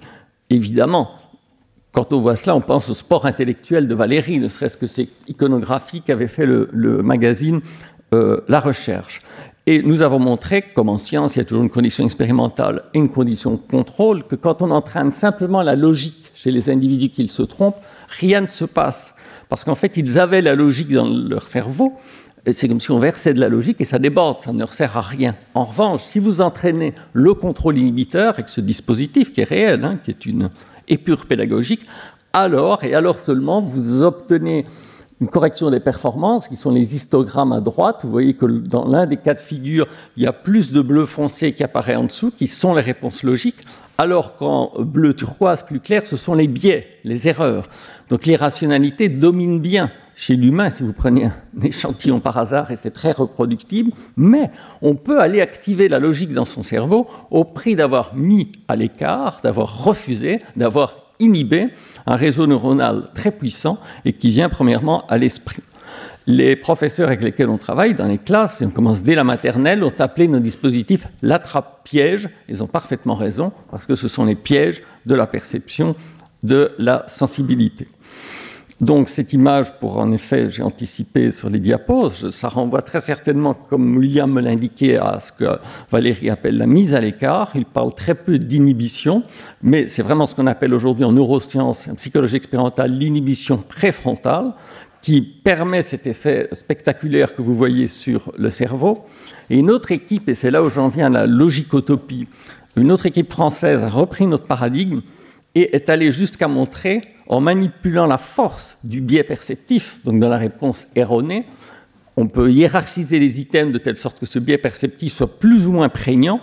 Évidemment, 0.48 1.10
quand 1.92 2.14
on 2.14 2.20
voit 2.22 2.36
cela, 2.36 2.56
on 2.56 2.62
pense 2.62 2.88
au 2.88 2.94
sport 2.94 3.26
intellectuel 3.26 3.86
de 3.86 3.94
Valérie, 3.94 4.38
ne 4.38 4.48
serait-ce 4.48 4.78
que 4.78 4.86
ces 4.86 5.10
iconographies 5.28 6.00
qu'avait 6.00 6.28
fait 6.28 6.46
le, 6.46 7.02
magazine 7.02 7.60
euh, 8.12 8.40
La 8.48 8.60
Recherche. 8.60 9.20
Et 9.66 9.82
nous 9.82 10.02
avons 10.02 10.18
montré, 10.18 10.62
comme 10.62 10.88
en 10.88 10.98
science, 10.98 11.36
il 11.36 11.38
y 11.38 11.42
a 11.42 11.44
toujours 11.44 11.62
une 11.62 11.70
condition 11.70 12.04
expérimentale 12.04 12.82
et 12.94 12.98
une 12.98 13.08
condition 13.08 13.56
contrôle, 13.56 14.24
que 14.24 14.34
quand 14.34 14.60
on 14.60 14.70
entraîne 14.72 15.12
simplement 15.12 15.62
la 15.62 15.76
logique 15.76 16.32
chez 16.34 16.50
les 16.50 16.68
individus 16.68 17.10
qu'ils 17.10 17.30
se 17.30 17.42
trompent, 17.42 17.80
rien 18.08 18.40
ne 18.40 18.48
se 18.48 18.64
passe. 18.64 19.14
Parce 19.48 19.62
qu'en 19.62 19.76
fait, 19.76 19.96
ils 19.96 20.18
avaient 20.18 20.42
la 20.42 20.56
logique 20.56 20.92
dans 20.92 21.08
leur 21.08 21.46
cerveau, 21.46 21.92
c'est 22.50 22.66
comme 22.66 22.80
si 22.80 22.90
on 22.90 22.98
versait 22.98 23.34
de 23.34 23.40
la 23.40 23.48
logique 23.48 23.80
et 23.80 23.84
ça 23.84 24.00
déborde, 24.00 24.38
ça 24.44 24.52
ne 24.52 24.66
sert 24.66 24.96
à 24.96 25.00
rien. 25.00 25.36
En 25.54 25.64
revanche, 25.64 26.02
si 26.02 26.18
vous 26.18 26.40
entraînez 26.40 26.92
le 27.12 27.34
contrôle 27.34 27.78
inhibiteur 27.78 28.34
avec 28.34 28.48
ce 28.48 28.60
dispositif 28.60 29.32
qui 29.32 29.42
est 29.42 29.44
réel, 29.44 29.84
hein, 29.84 29.98
qui 30.02 30.10
est 30.10 30.26
une 30.26 30.50
épure 30.88 31.26
pédagogique, 31.26 31.82
alors 32.32 32.82
et 32.82 32.94
alors 32.94 33.20
seulement 33.20 33.60
vous 33.60 34.02
obtenez 34.02 34.64
une 35.22 35.28
correction 35.28 35.70
des 35.70 35.78
performances, 35.78 36.48
qui 36.48 36.56
sont 36.56 36.72
les 36.72 36.96
histogrammes 36.96 37.52
à 37.52 37.60
droite. 37.60 38.00
Vous 38.02 38.10
voyez 38.10 38.34
que 38.34 38.44
dans 38.44 38.88
l'un 38.88 39.06
des 39.06 39.16
cas 39.16 39.34
de 39.34 39.40
figure, 39.40 39.86
il 40.16 40.24
y 40.24 40.26
a 40.26 40.32
plus 40.32 40.72
de 40.72 40.82
bleu 40.82 41.06
foncé 41.06 41.52
qui 41.52 41.62
apparaît 41.62 41.94
en 41.94 42.02
dessous, 42.02 42.32
qui 42.36 42.48
sont 42.48 42.74
les 42.74 42.82
réponses 42.82 43.22
logiques, 43.22 43.64
alors 43.98 44.36
qu'en 44.36 44.72
bleu 44.80 45.14
turquoise 45.14 45.62
plus 45.62 45.78
clair, 45.78 46.02
ce 46.10 46.16
sont 46.16 46.34
les 46.34 46.48
biais, 46.48 46.86
les 47.04 47.28
erreurs. 47.28 47.68
Donc 48.08 48.26
l'irrationalité 48.26 49.08
domine 49.08 49.60
bien 49.60 49.92
chez 50.16 50.34
l'humain 50.34 50.70
si 50.70 50.82
vous 50.82 50.92
prenez 50.92 51.26
un 51.26 51.34
échantillon 51.62 52.18
par 52.18 52.36
hasard 52.36 52.72
et 52.72 52.76
c'est 52.76 52.90
très 52.90 53.12
reproductible, 53.12 53.92
mais 54.16 54.50
on 54.82 54.96
peut 54.96 55.20
aller 55.20 55.40
activer 55.40 55.86
la 55.88 56.00
logique 56.00 56.32
dans 56.32 56.44
son 56.44 56.64
cerveau 56.64 57.06
au 57.30 57.44
prix 57.44 57.76
d'avoir 57.76 58.16
mis 58.16 58.50
à 58.66 58.74
l'écart, 58.74 59.38
d'avoir 59.44 59.84
refusé, 59.84 60.38
d'avoir 60.56 60.96
inhibé 61.20 61.68
un 62.06 62.16
réseau 62.16 62.46
neuronal 62.46 63.10
très 63.14 63.30
puissant 63.30 63.78
et 64.04 64.12
qui 64.12 64.30
vient 64.30 64.48
premièrement 64.48 65.06
à 65.06 65.18
l'esprit. 65.18 65.62
Les 66.26 66.54
professeurs 66.54 67.08
avec 67.08 67.22
lesquels 67.22 67.48
on 67.48 67.58
travaille 67.58 67.94
dans 67.94 68.06
les 68.06 68.18
classes, 68.18 68.62
et 68.62 68.66
on 68.66 68.70
commence 68.70 69.02
dès 69.02 69.16
la 69.16 69.24
maternelle, 69.24 69.82
ont 69.82 69.92
appelé 69.98 70.28
nos 70.28 70.38
dispositifs 70.38 71.08
l'attrape-piège. 71.20 72.28
Ils 72.48 72.62
ont 72.62 72.68
parfaitement 72.68 73.16
raison, 73.16 73.52
parce 73.70 73.86
que 73.86 73.96
ce 73.96 74.06
sont 74.06 74.24
les 74.24 74.36
pièges 74.36 74.82
de 75.04 75.16
la 75.16 75.26
perception 75.26 75.96
de 76.44 76.72
la 76.78 77.04
sensibilité. 77.08 77.88
Donc 78.82 79.08
cette 79.08 79.32
image, 79.32 79.78
pour 79.78 79.98
en 79.98 80.10
effet, 80.10 80.50
j'ai 80.50 80.64
anticipé 80.64 81.30
sur 81.30 81.48
les 81.48 81.60
diapos, 81.60 82.30
ça 82.32 82.48
renvoie 82.48 82.82
très 82.82 82.98
certainement, 83.00 83.54
comme 83.54 83.96
William 83.96 84.28
me 84.28 84.40
l'indiquait, 84.40 84.96
à 84.96 85.20
ce 85.20 85.30
que 85.30 85.44
Valérie 85.88 86.30
appelle 86.30 86.58
la 86.58 86.66
mise 86.66 86.92
à 86.92 87.00
l'écart. 87.00 87.52
Il 87.54 87.64
parle 87.64 87.94
très 87.94 88.16
peu 88.16 88.40
d'inhibition, 88.40 89.22
mais 89.62 89.86
c'est 89.86 90.02
vraiment 90.02 90.26
ce 90.26 90.34
qu'on 90.34 90.48
appelle 90.48 90.74
aujourd'hui 90.74 91.04
en 91.04 91.12
neurosciences, 91.12 91.86
en 91.86 91.94
psychologie 91.94 92.34
expérimentale, 92.34 92.90
l'inhibition 92.90 93.58
préfrontale, 93.58 94.52
qui 95.00 95.22
permet 95.22 95.82
cet 95.82 96.08
effet 96.08 96.48
spectaculaire 96.50 97.36
que 97.36 97.42
vous 97.42 97.54
voyez 97.54 97.86
sur 97.86 98.32
le 98.36 98.50
cerveau. 98.50 99.04
Et 99.48 99.58
une 99.58 99.70
autre 99.70 99.92
équipe, 99.92 100.28
et 100.28 100.34
c'est 100.34 100.50
là 100.50 100.60
où 100.60 100.70
j'en 100.70 100.88
viens 100.88 101.06
à 101.06 101.20
la 101.20 101.26
logicotopie, 101.26 102.26
une 102.74 102.90
autre 102.90 103.06
équipe 103.06 103.32
française 103.32 103.84
a 103.84 103.88
repris 103.88 104.26
notre 104.26 104.48
paradigme 104.48 105.02
et 105.54 105.76
est 105.76 105.88
allée 105.88 106.10
jusqu'à 106.10 106.48
montrer 106.48 107.02
en 107.32 107.40
manipulant 107.40 108.04
la 108.06 108.18
force 108.18 108.76
du 108.84 109.00
biais 109.00 109.24
perceptif, 109.24 109.96
donc 110.04 110.20
dans 110.20 110.28
la 110.28 110.36
réponse 110.36 110.88
erronée, 110.94 111.46
on 112.18 112.26
peut 112.26 112.50
hiérarchiser 112.50 113.18
les 113.18 113.40
items 113.40 113.72
de 113.72 113.78
telle 113.78 113.96
sorte 113.96 114.20
que 114.20 114.26
ce 114.26 114.38
biais 114.38 114.58
perceptif 114.58 115.14
soit 115.14 115.38
plus 115.38 115.66
ou 115.66 115.72
moins 115.72 115.88
prégnant. 115.88 116.40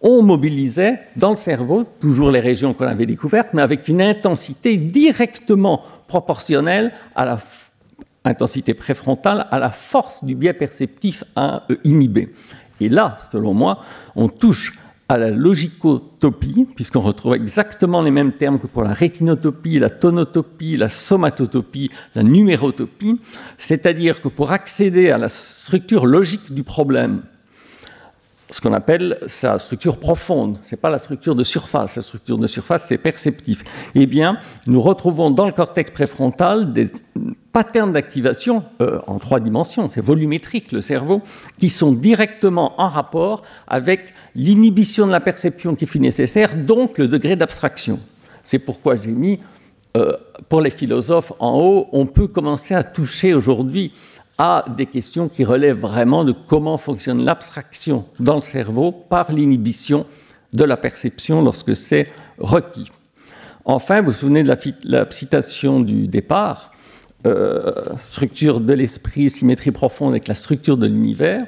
On 0.00 0.22
mobilisait 0.22 1.00
dans 1.16 1.32
le 1.32 1.36
cerveau 1.36 1.84
toujours 1.84 2.30
les 2.30 2.40
régions 2.40 2.72
qu'on 2.72 2.86
avait 2.86 3.04
découvertes, 3.04 3.50
mais 3.52 3.60
avec 3.60 3.88
une 3.88 4.00
intensité 4.00 4.78
directement 4.78 5.82
proportionnelle 6.08 6.92
à 7.14 7.26
la 7.26 7.38
intensité 8.24 8.72
préfrontale, 8.72 9.48
à 9.50 9.58
la 9.58 9.70
force 9.70 10.24
du 10.24 10.34
biais 10.34 10.54
perceptif 10.54 11.24
à 11.36 11.66
inhiber. 11.84 12.32
Et 12.80 12.88
là, 12.88 13.18
selon 13.30 13.52
moi, 13.52 13.80
on 14.16 14.30
touche 14.30 14.78
à 15.12 15.18
la 15.18 15.30
logicotopie, 15.30 16.66
puisqu'on 16.74 17.02
retrouve 17.02 17.34
exactement 17.34 18.00
les 18.00 18.10
mêmes 18.10 18.32
termes 18.32 18.58
que 18.58 18.66
pour 18.66 18.82
la 18.82 18.94
rétinotopie, 18.94 19.78
la 19.78 19.90
tonotopie, 19.90 20.78
la 20.78 20.88
somatotopie, 20.88 21.90
la 22.14 22.22
numérotopie, 22.22 23.20
c'est-à-dire 23.58 24.22
que 24.22 24.28
pour 24.28 24.52
accéder 24.52 25.10
à 25.10 25.18
la 25.18 25.28
structure 25.28 26.06
logique 26.06 26.52
du 26.52 26.62
problème, 26.62 27.22
ce 28.52 28.60
qu'on 28.60 28.72
appelle 28.72 29.18
sa 29.26 29.58
structure 29.58 29.96
profonde, 29.96 30.58
ce 30.62 30.74
n'est 30.74 30.80
pas 30.80 30.90
la 30.90 30.98
structure 30.98 31.34
de 31.34 31.42
surface, 31.42 31.96
la 31.96 32.02
structure 32.02 32.36
de 32.36 32.46
surface 32.46 32.84
c'est 32.86 32.98
perceptif, 32.98 33.64
eh 33.94 34.06
bien 34.06 34.38
nous 34.66 34.80
retrouvons 34.80 35.30
dans 35.30 35.46
le 35.46 35.52
cortex 35.52 35.90
préfrontal 35.90 36.72
des 36.72 36.90
patterns 37.52 37.92
d'activation 37.92 38.62
euh, 38.80 39.00
en 39.06 39.18
trois 39.18 39.40
dimensions, 39.40 39.88
c'est 39.88 40.02
volumétrique 40.02 40.70
le 40.70 40.82
cerveau, 40.82 41.22
qui 41.58 41.70
sont 41.70 41.92
directement 41.92 42.80
en 42.80 42.88
rapport 42.88 43.42
avec 43.66 44.12
l'inhibition 44.34 45.06
de 45.06 45.12
la 45.12 45.20
perception 45.20 45.74
qui 45.74 45.86
fut 45.86 46.00
nécessaire, 46.00 46.54
donc 46.54 46.98
le 46.98 47.08
degré 47.08 47.36
d'abstraction. 47.36 48.00
C'est 48.44 48.58
pourquoi 48.58 48.96
j'ai 48.96 49.12
mis, 49.12 49.40
euh, 49.96 50.16
pour 50.48 50.60
les 50.60 50.70
philosophes 50.70 51.32
en 51.38 51.58
haut, 51.58 51.88
on 51.92 52.06
peut 52.06 52.26
commencer 52.26 52.74
à 52.74 52.82
toucher 52.82 53.34
aujourd'hui 53.34 53.92
à 54.44 54.64
des 54.76 54.86
questions 54.86 55.28
qui 55.28 55.44
relèvent 55.44 55.78
vraiment 55.78 56.24
de 56.24 56.32
comment 56.32 56.76
fonctionne 56.76 57.24
l'abstraction 57.24 58.04
dans 58.18 58.34
le 58.34 58.42
cerveau 58.42 58.90
par 58.90 59.30
l'inhibition 59.30 60.04
de 60.52 60.64
la 60.64 60.76
perception 60.76 61.44
lorsque 61.44 61.76
c'est 61.76 62.08
requis. 62.38 62.90
Enfin, 63.64 64.00
vous 64.00 64.08
vous 64.08 64.12
souvenez 64.12 64.42
de 64.42 64.52
la, 64.82 65.06
citation 65.12 65.78
du 65.78 66.08
départ, 66.08 66.72
euh, 67.24 67.72
structure 67.98 68.60
de 68.60 68.72
l'esprit, 68.72 69.30
symétrie 69.30 69.70
profonde 69.70 70.10
avec 70.10 70.26
la 70.26 70.34
structure 70.34 70.76
de 70.76 70.88
l'univers. 70.88 71.42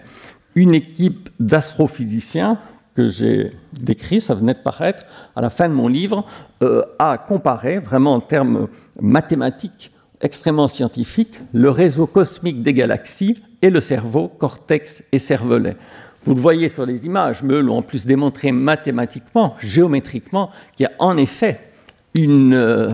Une 0.54 0.72
équipe 0.72 1.30
d'astrophysiciens 1.40 2.60
que 2.94 3.08
j'ai 3.08 3.50
décrit, 3.72 4.20
ça 4.20 4.36
venait 4.36 4.54
de 4.54 4.60
paraître 4.60 5.02
à 5.34 5.40
la 5.40 5.50
fin 5.50 5.68
de 5.68 5.74
mon 5.74 5.88
livre, 5.88 6.24
euh, 6.62 6.84
a 7.00 7.18
comparé 7.18 7.80
vraiment 7.80 8.14
en 8.14 8.20
termes 8.20 8.68
mathématiques 9.00 9.90
extrêmement 10.20 10.68
scientifiques 10.68 11.38
le 11.52 11.70
réseau 11.70 12.06
cosmique 12.06 12.62
des 12.62 12.74
galaxies 12.74 13.42
et 13.62 13.70
le 13.70 13.80
cerveau, 13.80 14.28
cortex 14.28 15.02
et 15.12 15.18
cervelet. 15.18 15.76
Vous 16.26 16.34
le 16.34 16.40
voyez 16.40 16.68
sur 16.68 16.86
les 16.86 17.04
images, 17.06 17.42
mais 17.42 17.54
eux 17.54 17.60
l'ont 17.60 17.78
en 17.78 17.82
plus 17.82 18.06
démontré 18.06 18.50
mathématiquement, 18.50 19.56
géométriquement, 19.60 20.50
qu'il 20.76 20.84
y 20.84 20.86
a 20.86 20.92
en 20.98 21.16
effet 21.18 21.60
une 22.14 22.54
euh, 22.54 22.90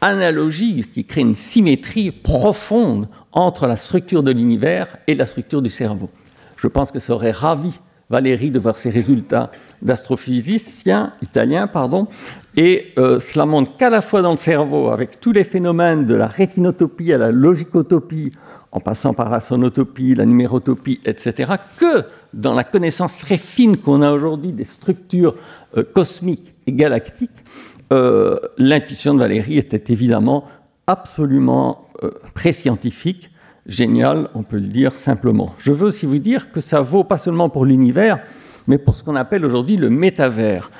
analogie 0.00 0.86
qui 0.92 1.04
crée 1.04 1.22
une 1.22 1.34
symétrie 1.34 2.10
profonde 2.10 3.06
entre 3.32 3.66
la 3.66 3.76
structure 3.76 4.22
de 4.22 4.30
l'univers 4.30 4.96
et 5.06 5.14
la 5.14 5.26
structure 5.26 5.62
du 5.62 5.70
cerveau. 5.70 6.10
Je 6.56 6.66
pense 6.66 6.90
que 6.90 6.98
ça 6.98 7.14
aurait 7.14 7.30
ravi 7.30 7.78
Valérie 8.10 8.50
de 8.50 8.58
voir 8.58 8.76
ces 8.76 8.90
résultats 8.90 9.50
d'astrophysicien 9.82 11.12
italien, 11.22 11.66
pardon, 11.66 12.08
et 12.56 12.92
euh, 12.98 13.20
cela 13.20 13.44
montre 13.44 13.76
qu'à 13.76 13.90
la 13.90 14.00
fois 14.00 14.22
dans 14.22 14.30
le 14.30 14.38
cerveau, 14.38 14.88
avec 14.88 15.20
tous 15.20 15.32
les 15.32 15.44
phénomènes 15.44 16.04
de 16.04 16.14
la 16.14 16.26
rétinotopie 16.26 17.12
à 17.12 17.18
la 17.18 17.30
logicotopie, 17.30 18.32
en 18.72 18.80
passant 18.80 19.14
par 19.14 19.28
la 19.30 19.40
sonotopie, 19.40 20.14
la 20.14 20.24
numérotopie, 20.24 21.00
etc., 21.04 21.52
que 21.78 22.04
dans 22.32 22.54
la 22.54 22.64
connaissance 22.64 23.16
très 23.18 23.36
fine 23.36 23.76
qu'on 23.76 24.02
a 24.02 24.10
aujourd'hui 24.10 24.52
des 24.52 24.64
structures 24.64 25.36
euh, 25.76 25.84
cosmiques 25.84 26.54
et 26.66 26.72
galactiques, 26.72 27.44
euh, 27.92 28.38
l'intuition 28.56 29.14
de 29.14 29.18
Valérie 29.20 29.58
était 29.58 29.92
évidemment 29.92 30.44
absolument 30.86 31.84
pré-scientifique, 32.32 33.30
géniale, 33.68 34.28
on 34.34 34.42
peut 34.42 34.58
le 34.58 34.66
dire 34.68 34.92
simplement. 34.94 35.54
Je 35.58 35.72
veux 35.72 35.86
aussi 35.86 36.06
vous 36.06 36.18
dire 36.18 36.50
que 36.50 36.60
ça 36.60 36.80
vaut 36.80 37.04
pas 37.04 37.18
seulement 37.18 37.48
pour 37.50 37.64
l'univers, 37.64 38.18
mais 38.66 38.78
pour 38.78 38.94
ce 38.94 39.04
qu'on 39.04 39.16
appelle 39.16 39.44
aujourd'hui 39.44 39.76
le 39.76 39.90
métavers. 39.90 40.70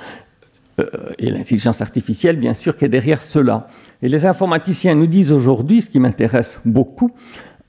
Euh, 0.81 0.87
et 1.19 1.31
l'intelligence 1.31 1.81
artificielle, 1.81 2.39
bien 2.39 2.55
sûr, 2.55 2.77
qui 2.77 2.85
est 2.85 2.89
derrière 2.89 3.23
cela. 3.23 3.67
Et 4.01 4.09
les 4.09 4.27
informaticiens 4.27 4.95
nous 4.95 5.07
disent 5.07 5.33
aujourd'hui, 5.33 5.83
ce 5.83 5.91
qui 5.91 5.99
m'intéresse 5.99 6.61
beaucoup, 6.65 7.11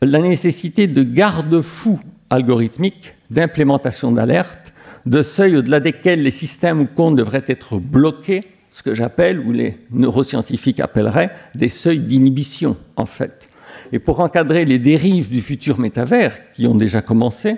la 0.02 0.20
nécessité 0.20 0.88
de 0.88 1.04
garde-fous 1.04 2.00
algorithmiques, 2.30 3.16
d'implémentation 3.32 4.12
d'alertes, 4.12 4.74
de 5.06 5.24
seuils 5.24 5.58
au-delà 5.58 5.80
desquels 5.80 6.22
les 6.22 6.32
systèmes 6.32 6.82
ou 6.82 6.86
comptes 6.86 7.16
devraient 7.16 7.46
être 7.48 7.78
bloqués 7.78 8.44
ce 8.70 8.84
que 8.84 8.94
j'appelle, 8.94 9.40
ou 9.40 9.52
les 9.52 9.78
neuroscientifiques 9.92 10.80
appelleraient, 10.80 11.32
des 11.56 11.70
seuils 11.70 12.00
d'inhibition, 12.00 12.78
en 12.96 13.08
fait. 13.08 13.48
Et 13.91 13.99
pour 13.99 14.19
encadrer 14.19 14.65
les 14.65 14.80
dérives 14.80 15.30
du 15.30 15.41
futur 15.41 15.80
métavers, 15.80 16.52
qui 16.54 16.67
ont 16.67 16.75
déjà 16.75 17.02
commencé, 17.02 17.56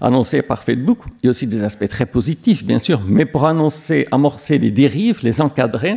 annoncées 0.00 0.42
par 0.42 0.62
Facebook, 0.62 0.98
il 1.22 1.26
y 1.26 1.28
a 1.28 1.30
aussi 1.30 1.46
des 1.46 1.64
aspects 1.64 1.88
très 1.88 2.06
positifs, 2.06 2.64
bien 2.64 2.78
sûr, 2.78 3.00
mais 3.06 3.24
pour 3.24 3.46
annoncer, 3.46 4.06
amorcer 4.10 4.58
les 4.58 4.70
dérives, 4.70 5.20
les 5.22 5.40
encadrer, 5.40 5.94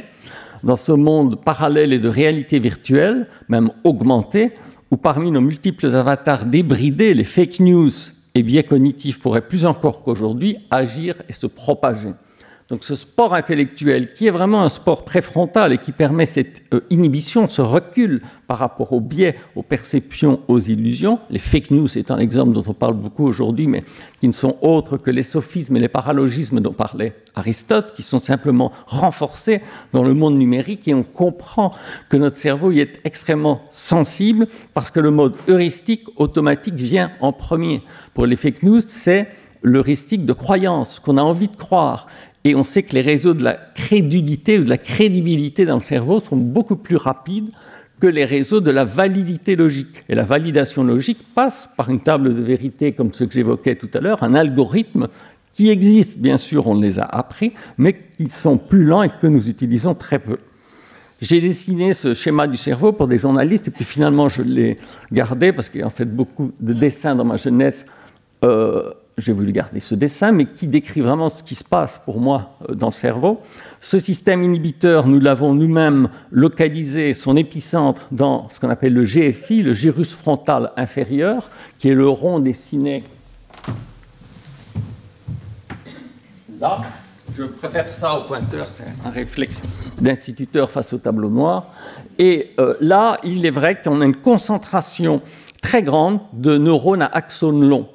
dans 0.64 0.78
ce 0.78 0.94
monde 0.94 1.44
parallèle 1.44 1.92
et 1.92 2.00
de 2.00 2.08
réalité 2.08 2.60
virtuelle, 2.60 3.28
même 3.50 3.72
augmentée, 3.84 4.52
où 4.92 4.98
parmi 4.98 5.32
nos 5.32 5.42
multiples 5.42 5.94
avatars 5.94 6.46
débridés, 6.46 7.14
les 7.14 7.24
fake 7.26 7.60
news 7.60 7.92
et 8.36 8.44
biais 8.44 8.64
cognitifs 8.64 9.20
pourraient 9.20 9.48
plus 9.48 9.66
encore 9.66 10.04
qu'aujourd'hui 10.04 10.58
agir 10.72 11.16
et 11.28 11.34
se 11.34 11.48
propager. 11.48 12.14
Donc 12.74 12.86
ce 12.86 12.96
sport 12.96 13.36
intellectuel, 13.36 14.12
qui 14.14 14.26
est 14.26 14.32
vraiment 14.32 14.64
un 14.64 14.70
sport 14.70 15.06
préfrontal 15.06 15.74
et 15.74 15.78
qui 15.78 15.92
permet 15.92 16.26
cette 16.26 16.64
euh, 16.74 16.80
inhibition, 16.90 17.48
ce 17.48 17.62
recul 17.62 18.24
par 18.48 18.58
rapport 18.58 18.94
aux 18.94 19.00
biais, 19.00 19.36
aux 19.56 19.62
perceptions, 19.62 20.40
aux 20.48 20.60
illusions, 20.60 21.20
les 21.30 21.38
fake 21.38 21.70
news 21.70 21.96
étant 21.96 22.16
l'exemple 22.16 22.52
dont 22.52 22.64
on 22.66 22.74
parle 22.74 22.96
beaucoup 22.96 23.28
aujourd'hui, 23.28 23.68
mais 23.68 23.84
qui 24.20 24.28
ne 24.28 24.34
sont 24.34 24.58
autres 24.64 24.98
que 24.98 25.12
les 25.12 25.22
sophismes 25.22 25.78
et 25.78 25.80
les 25.80 25.88
paralogismes 25.88 26.62
dont 26.62 26.74
parlait 26.74 27.14
Aristote, 27.36 27.94
qui 27.96 28.02
sont 28.02 28.18
simplement 28.18 28.72
renforcés 28.88 29.62
dans 29.92 30.02
le 30.02 30.16
monde 30.16 30.40
numérique 30.40 30.88
et 30.88 30.96
on 30.96 31.04
comprend 31.04 31.76
que 32.10 32.18
notre 32.18 32.38
cerveau 32.38 32.72
y 32.72 32.80
est 32.80 33.00
extrêmement 33.04 33.62
sensible 33.70 34.48
parce 34.74 34.90
que 34.90 35.00
le 35.00 35.12
mode 35.12 35.36
heuristique 35.48 36.08
automatique 36.16 36.74
vient 36.74 37.12
en 37.22 37.34
premier. 37.34 37.84
Pour 38.16 38.26
les 38.26 38.36
fake 38.36 38.64
news, 38.64 38.80
c'est 38.84 39.30
l'heuristique 39.64 40.26
de 40.26 40.34
croyance, 40.34 41.00
qu'on 41.00 41.18
a 41.18 41.22
envie 41.22 41.48
de 41.48 41.56
croire. 41.56 42.08
Et 42.46 42.56
on 42.56 42.64
sait 42.64 42.84
que 42.84 42.94
les 42.94 43.02
réseaux 43.02 43.34
de 43.34 43.44
la 43.44 43.54
crédulité 43.54 44.60
ou 44.60 44.64
de 44.66 44.70
la 44.70 44.78
crédibilité 44.78 45.66
dans 45.66 45.78
le 45.78 45.84
cerveau 45.84 46.20
sont 46.20 46.36
beaucoup 46.36 46.76
plus 46.76 46.98
rapides 46.98 47.50
que 48.00 48.08
les 48.08 48.26
réseaux 48.26 48.60
de 48.60 48.70
la 48.70 48.84
validité 48.84 49.56
logique. 49.56 50.04
Et 50.10 50.16
la 50.16 50.24
validation 50.24 50.84
logique 50.84 51.20
passe 51.34 51.70
par 51.78 51.90
une 51.90 52.02
table 52.02 52.34
de 52.36 52.42
vérité 52.42 52.92
comme 52.92 53.14
ce 53.14 53.24
que 53.24 53.32
j'évoquais 53.32 53.76
tout 53.76 53.90
à 53.94 54.02
l'heure, 54.02 54.24
un 54.24 54.36
algorithme 54.36 55.08
qui 55.54 55.70
existe, 55.70 56.18
bien 56.18 56.38
sûr, 56.38 56.68
on 56.68 56.80
les 56.80 57.00
a 57.00 57.06
appris, 57.06 57.54
mais 57.78 57.96
qui 58.18 58.28
sont 58.28 58.58
plus 58.58 58.84
lents 58.84 59.04
et 59.04 59.10
que 59.22 59.28
nous 59.28 59.48
utilisons 59.48 59.94
très 59.94 60.20
peu. 60.20 60.38
J'ai 61.22 61.40
dessiné 61.40 61.94
ce 61.94 62.14
schéma 62.14 62.48
du 62.48 62.58
cerveau 62.58 62.92
pour 62.92 63.08
des 63.08 63.20
journalistes 63.20 63.70
et 63.70 63.72
puis 63.72 63.86
finalement 63.86 64.28
je 64.28 64.42
l'ai 64.42 64.76
gardé 65.10 65.54
parce 65.54 65.70
qu'il 65.70 65.80
y 65.80 65.84
a 65.84 65.88
en 65.88 65.92
fait 65.92 66.14
beaucoup 66.14 66.52
de 66.60 66.74
dessins 66.74 67.16
dans 67.16 67.24
ma 67.24 67.38
jeunesse 67.38 67.86
euh, 68.44 68.92
j'ai 69.18 69.32
voulu 69.32 69.52
garder 69.52 69.80
ce 69.80 69.96
dessin, 69.96 70.32
mais 70.32 70.46
qui 70.46 70.68
décrit 70.68 71.02
vraiment 71.02 71.30
ce 71.30 71.44
qui 71.44 71.56
se 71.56 71.64
passe 71.64 72.00
pour 72.04 72.20
moi 72.20 72.58
euh, 72.70 72.74
dans 72.74 72.88
le 72.88 72.94
cerveau. 72.94 73.42
Ce 73.82 74.00
système 74.00 74.44
inhibiteur, 74.44 75.08
nous 75.08 75.20
l'avons 75.20 75.54
nous-mêmes 75.54 76.10
localisé, 76.32 77.14
son 77.14 77.38
épicentre, 77.38 78.08
dans 78.12 78.50
ce 78.50 78.60
qu'on 78.60 78.70
appelle 78.70 78.94
le 78.94 79.04
GFI, 79.04 79.62
le 79.62 79.74
gyrus 79.74 80.14
frontal 80.14 80.72
inférieur, 80.78 81.50
qui 81.78 81.90
est 81.90 81.96
le 81.96 82.08
rond 82.08 82.40
dessiné 82.40 83.04
là. 86.64 86.82
Je 87.36 87.44
préfère 87.44 87.88
ça 87.88 88.20
au 88.20 88.24
pointeur, 88.24 88.68
c'est 88.70 88.86
un 89.06 89.10
réflexe 89.10 89.62
d'instituteur 90.00 90.70
face 90.70 90.94
au 90.94 90.98
tableau 90.98 91.30
noir. 91.30 91.66
Et 92.20 92.52
euh, 92.60 92.76
là, 92.80 93.18
il 93.24 93.46
est 93.46 93.50
vrai 93.50 93.82
qu'on 93.82 94.02
a 94.02 94.06
une 94.06 94.16
concentration 94.16 95.22
très 95.62 95.84
grande 95.84 96.20
de 96.34 96.58
neurones 96.58 97.02
à 97.02 97.08
axones 97.08 97.68
longs. 97.68 97.88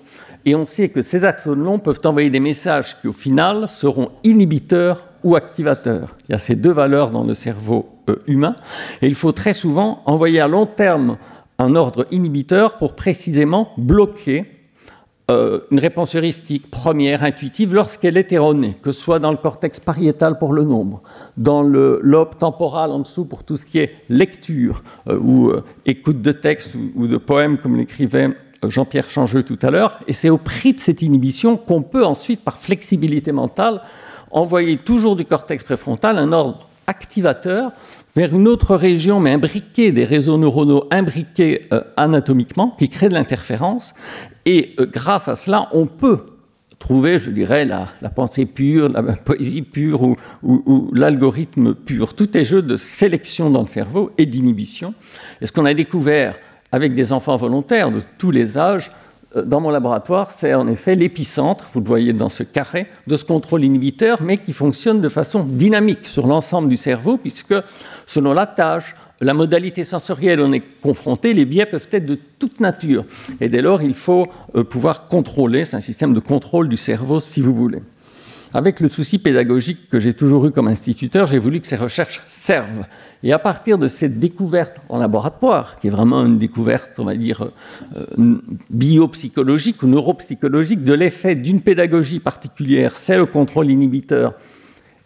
Et 0.48 0.54
on 0.54 0.64
sait 0.64 0.88
que 0.88 1.02
ces 1.02 1.26
axones 1.26 1.62
longs 1.62 1.78
peuvent 1.78 2.00
envoyer 2.06 2.30
des 2.30 2.40
messages 2.40 2.98
qui, 2.98 3.06
au 3.06 3.12
final, 3.12 3.68
seront 3.68 4.08
inhibiteurs 4.24 5.04
ou 5.22 5.36
activateurs. 5.36 6.16
Il 6.26 6.32
y 6.32 6.34
a 6.34 6.38
ces 6.38 6.54
deux 6.54 6.72
valeurs 6.72 7.10
dans 7.10 7.22
le 7.22 7.34
cerveau 7.34 7.90
euh, 8.08 8.16
humain. 8.26 8.56
Et 9.02 9.08
il 9.08 9.14
faut 9.14 9.32
très 9.32 9.52
souvent 9.52 10.02
envoyer 10.06 10.40
à 10.40 10.48
long 10.48 10.64
terme 10.64 11.18
un 11.58 11.76
ordre 11.76 12.06
inhibiteur 12.10 12.78
pour 12.78 12.96
précisément 12.96 13.72
bloquer 13.76 14.46
euh, 15.30 15.60
une 15.70 15.80
réponse 15.80 16.16
heuristique 16.16 16.70
première, 16.70 17.24
intuitive, 17.24 17.74
lorsqu'elle 17.74 18.16
est 18.16 18.32
erronée, 18.32 18.78
que 18.80 18.90
ce 18.90 19.00
soit 19.00 19.18
dans 19.18 19.32
le 19.32 19.36
cortex 19.36 19.78
pariétal 19.80 20.38
pour 20.38 20.54
le 20.54 20.64
nombre, 20.64 21.02
dans 21.36 21.60
le 21.60 22.00
lobe 22.02 22.38
temporal 22.38 22.90
en 22.90 23.00
dessous 23.00 23.26
pour 23.26 23.44
tout 23.44 23.58
ce 23.58 23.66
qui 23.66 23.80
est 23.80 23.96
lecture 24.08 24.82
euh, 25.08 25.18
ou 25.18 25.52
écoute 25.84 26.22
de 26.22 26.32
texte 26.32 26.74
ou, 26.74 27.02
ou 27.02 27.06
de 27.06 27.18
poèmes, 27.18 27.58
comme 27.58 27.76
l'écrivait 27.76 28.30
Jean-Pierre 28.66 29.08
Changeux 29.08 29.42
tout 29.42 29.58
à 29.62 29.70
l'heure, 29.70 30.00
et 30.06 30.12
c'est 30.12 30.30
au 30.30 30.38
prix 30.38 30.72
de 30.72 30.80
cette 30.80 31.02
inhibition 31.02 31.56
qu'on 31.56 31.82
peut 31.82 32.04
ensuite, 32.04 32.42
par 32.42 32.58
flexibilité 32.58 33.32
mentale, 33.32 33.82
envoyer 34.30 34.76
toujours 34.76 35.16
du 35.16 35.24
cortex 35.24 35.64
préfrontal 35.64 36.18
un 36.18 36.32
ordre 36.32 36.68
activateur 36.86 37.70
vers 38.16 38.34
une 38.34 38.48
autre 38.48 38.74
région, 38.74 39.20
mais 39.20 39.32
imbriquée, 39.32 39.92
des 39.92 40.04
réseaux 40.04 40.38
neuronaux 40.38 40.84
imbriqués 40.90 41.62
euh, 41.72 41.82
anatomiquement, 41.96 42.74
qui 42.78 42.88
crée 42.88 43.08
de 43.08 43.14
l'interférence. 43.14 43.94
Et 44.44 44.74
euh, 44.80 44.86
grâce 44.86 45.28
à 45.28 45.36
cela, 45.36 45.68
on 45.72 45.86
peut 45.86 46.22
trouver, 46.78 47.18
je 47.18 47.30
dirais, 47.30 47.64
la, 47.64 47.86
pensée 48.08 48.46
pure, 48.46 48.88
la 48.88 49.02
poésie 49.02 49.62
pure 49.62 50.02
ou 50.42 50.90
l'algorithme 50.94 51.74
pur. 51.74 52.14
Tout 52.14 52.36
est 52.36 52.44
jeu 52.44 52.62
de 52.62 52.76
sélection 52.76 53.50
dans 53.50 53.62
le 53.62 53.68
cerveau 53.68 54.10
et 54.16 54.26
d'inhibition. 54.26 54.94
Et 55.40 55.46
ce 55.46 55.52
qu'on 55.52 55.64
a 55.64 55.74
découvert 55.74 56.36
avec 56.72 56.94
des 56.94 57.12
enfants 57.12 57.36
volontaires 57.36 57.90
de 57.90 58.00
tous 58.18 58.30
les 58.30 58.58
âges, 58.58 58.90
euh, 59.36 59.42
dans 59.42 59.60
mon 59.60 59.70
laboratoire, 59.70 60.30
c'est 60.30 60.54
en 60.54 60.68
effet 60.68 60.94
l'épicentre, 60.94 61.68
vous 61.74 61.80
le 61.80 61.86
voyez 61.86 62.12
dans 62.12 62.28
ce 62.28 62.42
carré, 62.42 62.86
de 63.06 63.16
ce 63.16 63.24
contrôle 63.24 63.64
inhibiteur, 63.64 64.22
mais 64.22 64.38
qui 64.38 64.52
fonctionne 64.52 65.00
de 65.00 65.08
façon 65.08 65.44
dynamique 65.44 66.06
sur 66.06 66.26
l'ensemble 66.26 66.68
du 66.68 66.76
cerveau, 66.76 67.16
puisque 67.16 67.54
selon 68.06 68.32
la 68.32 68.46
tâche, 68.46 68.94
la 69.20 69.34
modalité 69.34 69.84
sensorielle 69.84 70.40
on 70.40 70.52
est 70.52 70.62
confronté, 70.80 71.34
les 71.34 71.44
biais 71.44 71.66
peuvent 71.66 71.88
être 71.90 72.06
de 72.06 72.18
toute 72.38 72.60
nature. 72.60 73.04
Et 73.40 73.48
dès 73.48 73.62
lors, 73.62 73.82
il 73.82 73.94
faut 73.94 74.26
euh, 74.54 74.64
pouvoir 74.64 75.06
contrôler, 75.06 75.64
c'est 75.64 75.76
un 75.76 75.80
système 75.80 76.14
de 76.14 76.20
contrôle 76.20 76.68
du 76.68 76.76
cerveau, 76.76 77.20
si 77.20 77.40
vous 77.40 77.54
voulez. 77.54 77.80
Avec 78.54 78.80
le 78.80 78.88
souci 78.88 79.18
pédagogique 79.18 79.90
que 79.90 80.00
j'ai 80.00 80.14
toujours 80.14 80.46
eu 80.46 80.50
comme 80.50 80.68
instituteur, 80.68 81.26
j'ai 81.26 81.38
voulu 81.38 81.60
que 81.60 81.66
ces 81.66 81.76
recherches 81.76 82.22
servent. 82.28 82.86
Et 83.22 83.32
à 83.32 83.38
partir 83.38 83.78
de 83.78 83.88
cette 83.88 84.18
découverte 84.18 84.80
en 84.88 84.98
laboratoire, 84.98 85.78
qui 85.80 85.88
est 85.88 85.90
vraiment 85.90 86.24
une 86.24 86.38
découverte, 86.38 86.92
on 86.98 87.04
va 87.04 87.16
dire, 87.16 87.50
euh, 87.96 88.40
biopsychologique 88.70 89.82
ou 89.82 89.86
neuropsychologique, 89.86 90.82
de 90.82 90.94
l'effet 90.94 91.34
d'une 91.34 91.60
pédagogie 91.60 92.20
particulière, 92.20 92.96
c'est 92.96 93.18
le 93.18 93.26
contrôle 93.26 93.70
inhibiteur, 93.70 94.34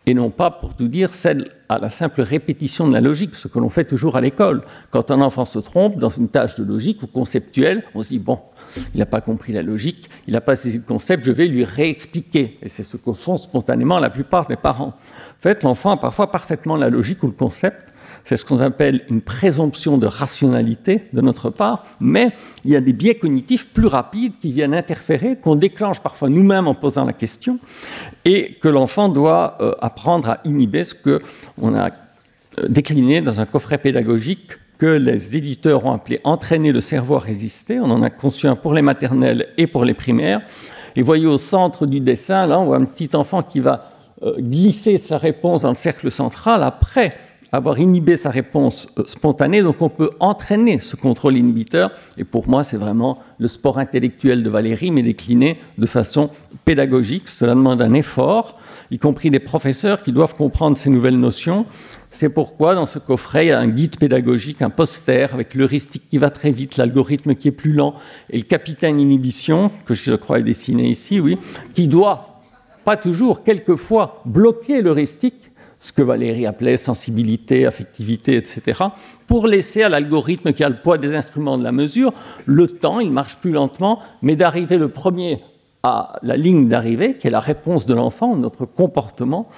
et 0.07 0.15
non 0.15 0.31
pas, 0.31 0.51
pour 0.51 0.75
tout 0.75 0.89
dire, 0.89 1.15
celle 1.15 1.49
à 1.69 1.79
la 1.79 1.89
simple 1.89 2.23
répétition 2.23 2.89
de 2.89 2.93
la 2.93 3.01
logique, 3.01 3.37
ce 3.37 3.47
que 3.47 3.59
l'on 3.59 3.69
fait 3.69 3.85
toujours 3.85 4.17
à 4.17 4.21
l'école. 4.21 4.63
Quand 4.91 5.11
un 5.11 5.21
enfant 5.21 5.45
se 5.45 5.61
trompe 5.61 5.99
dans 5.99 6.09
une 6.09 6.29
tâche 6.29 6.59
de 6.59 6.65
logique 6.65 7.03
ou 7.03 7.07
conceptuelle, 7.07 7.85
on 7.95 8.03
se 8.03 8.09
dit, 8.09 8.19
bon, 8.19 8.41
il 8.95 8.99
n'a 8.99 9.07
pas 9.07 9.21
compris 9.21 9.53
la 9.53 9.63
logique, 9.63 10.11
il 10.27 10.35
n'a 10.35 10.41
pas 10.41 10.57
saisi 10.57 10.79
le 10.79 10.83
concept, 10.83 11.25
je 11.25 11.31
vais 11.31 11.47
lui 11.47 11.65
réexpliquer. 11.65 12.59
Et 12.63 12.69
c'est 12.69 12.83
ce 12.83 12.97
que 12.97 13.13
font 13.13 13.39
spontanément 13.39 14.01
la 14.01 14.11
plupart 14.11 14.47
des 14.49 14.57
parents. 14.57 14.95
En 14.95 15.43
fait, 15.43 15.63
l'enfant 15.63 15.93
a 15.93 15.97
parfois 15.97 16.33
parfaitement 16.33 16.77
la 16.77 16.91
logique 16.91 17.23
ou 17.23 17.27
le 17.27 17.33
concept, 17.33 17.92
c'est 18.25 18.37
ce 18.37 18.45
qu'on 18.45 18.61
appelle 18.61 19.05
une 19.09 19.21
présomption 19.21 19.99
de 19.99 20.07
rationalité 20.07 21.03
de 21.13 21.21
notre 21.21 21.51
part, 21.51 21.85
mais 22.01 22.33
il 22.65 22.71
y 22.71 22.77
a 22.77 22.81
des 22.81 22.93
biais 22.93 23.15
cognitifs 23.15 23.69
plus 23.69 23.87
rapides 23.87 24.35
qui 24.41 24.53
viennent 24.53 24.75
interférer, 24.75 25.37
qu'on 25.37 25.57
déclenche 25.57 26.01
parfois 26.01 26.29
nous-mêmes 26.29 26.69
en 26.69 26.75
posant 26.75 27.05
la 27.05 27.13
question, 27.13 27.59
et 28.25 28.55
que 28.61 28.69
l'enfant 28.69 29.09
doit 29.09 29.59
euh, 29.61 29.75
apprendre 29.81 30.29
à 30.29 30.41
inhiber 30.45 30.85
ce 30.85 30.95
qu'on 30.95 31.75
a 31.75 31.89
euh, 31.89 32.69
décliné 32.69 33.21
dans 33.21 33.41
un 33.41 33.47
coffret 33.47 33.79
pédagogique 33.79 34.53
que 34.79 34.87
les 34.87 35.37
éditeurs 35.37 35.85
ont 35.85 35.93
appelé 35.93 36.21
entraîner 36.25 36.73
le 36.73 36.81
cerveau 36.81 37.17
à 37.17 37.21
résister. 37.21 37.79
On 37.79 37.91
en 37.91 38.03
a 38.03 38.11
conçu 38.11 38.47
un 38.49 38.57
pour 38.57 38.75
les 38.75 38.83
maternelles 38.83 39.49
et 39.57 39.67
pour 39.67 39.85
les 39.85 39.95
primaires. 39.95 40.41
Et 40.97 41.03
voyez 41.03 41.27
au 41.27 41.39
centre 41.39 41.87
du 41.87 42.01
dessin, 42.01 42.47
là, 42.47 42.59
on 42.59 42.65
voit 42.65 42.79
un 42.79 42.85
petit 42.85 43.15
enfant 43.15 43.43
qui 43.43 43.61
va 43.61 43.93
euh, 44.23 44.35
glisser 44.39 44.99
sa 44.99 45.19
réponse 45.19 45.63
dans 45.63 45.71
le 45.71 45.77
cercle 45.77 46.11
central 46.11 46.63
après 46.63 47.11
avoir 47.53 47.79
inhibé 47.79 48.17
sa 48.17 48.31
réponse 48.31 48.89
euh, 48.99 49.05
spontanée. 49.07 49.63
Donc 49.63 49.83
on 49.83 49.91
peut 49.91 50.11
entraîner 50.21 50.81
ce 50.81 50.97
contrôle 50.97 51.37
inhibiteur. 51.37 51.91
Et 52.17 52.25
pour 52.25 52.49
moi, 52.49 52.65
c'est 52.65 52.79
vraiment 52.79 53.19
le 53.39 53.47
sport 53.47 53.79
intellectuel 53.79 54.43
de 54.43 54.49
Valérie, 54.49 54.91
mais 54.91 55.03
décliné 55.03 55.59
de 55.77 55.87
façon 55.87 56.31
pédagogique. 56.65 57.29
Cela 57.29 57.55
demande 57.55 57.83
un 57.83 57.93
effort, 57.93 58.59
y 58.91 58.99
compris 58.99 59.31
des 59.31 59.39
professeurs 59.39 60.03
qui 60.03 60.13
doivent 60.13 60.35
comprendre 60.35 60.79
ces 60.79 60.89
nouvelles 60.89 61.19
notions. 61.19 61.67
C'est 62.11 62.33
pourquoi 62.33 62.75
dans 62.75 62.87
ce 62.87 62.99
coffret, 62.99 63.47
il 63.47 63.49
y 63.49 63.53
a 63.53 63.61
un 63.61 63.69
guide 63.69 63.99
pédagogique, 63.99 64.63
un 64.63 64.71
poster 64.71 65.33
avec 65.33 65.55
l'heuristique 65.55 66.09
qui 66.11 66.19
va 66.19 66.31
très 66.31 66.51
vite, 66.51 66.79
l'algorithme 66.79 67.35
qui 67.35 67.49
est 67.49 67.53
plus 67.53 67.73
lent, 67.73 67.95
et 68.31 68.39
le 68.39 68.45
capitaine 68.45 69.01
inhibition, 69.01 69.71
que 69.87 69.95
je 69.95 70.13
crois 70.13 70.41
est 70.41 70.43
dessiné 70.43 70.89
ici, 70.89 71.21
oui, 71.21 71.39
qui 71.75 71.89
doit, 71.89 72.41
pas 72.85 72.97
toujours, 72.97 73.45
quelquefois, 73.45 74.23
bloquer 74.27 74.83
l'heuristique 74.83 75.52
ce 75.83 75.93
que 75.93 76.01
Valérie 76.03 76.47
appelait 76.47 76.77
sensibilité, 76.77 77.67
affectivité, 77.67 78.37
etc., 78.37 78.85
pour 79.27 79.49
laisser 79.49 79.83
à 79.83 79.89
l'algorithme 79.89 80.53
qui 80.53 80.63
a 80.63 80.69
le 80.69 80.77
poids 80.77 80.97
des 80.97 81.17
instruments 81.17 81.59
de 81.59 81.65
la 81.65 81.73
mesure 81.73 82.13
le 82.47 82.69
temps, 82.69 83.01
il 83.01 83.11
marche 83.11 83.35
plus 83.39 83.51
lentement, 83.51 83.99
mais 84.23 84.37
d'arriver 84.37 84.79
le 84.79 84.87
premier 84.87 85.41
à 85.83 86.21
la 86.23 86.37
ligne 86.37 86.69
d'arrivée, 86.69 87.17
qui 87.17 87.27
est 87.27 87.31
la 87.31 87.41
réponse 87.41 87.85
de 87.85 87.95
l'enfant, 87.95 88.37
notre 88.37 88.65
comportement. 88.65 89.49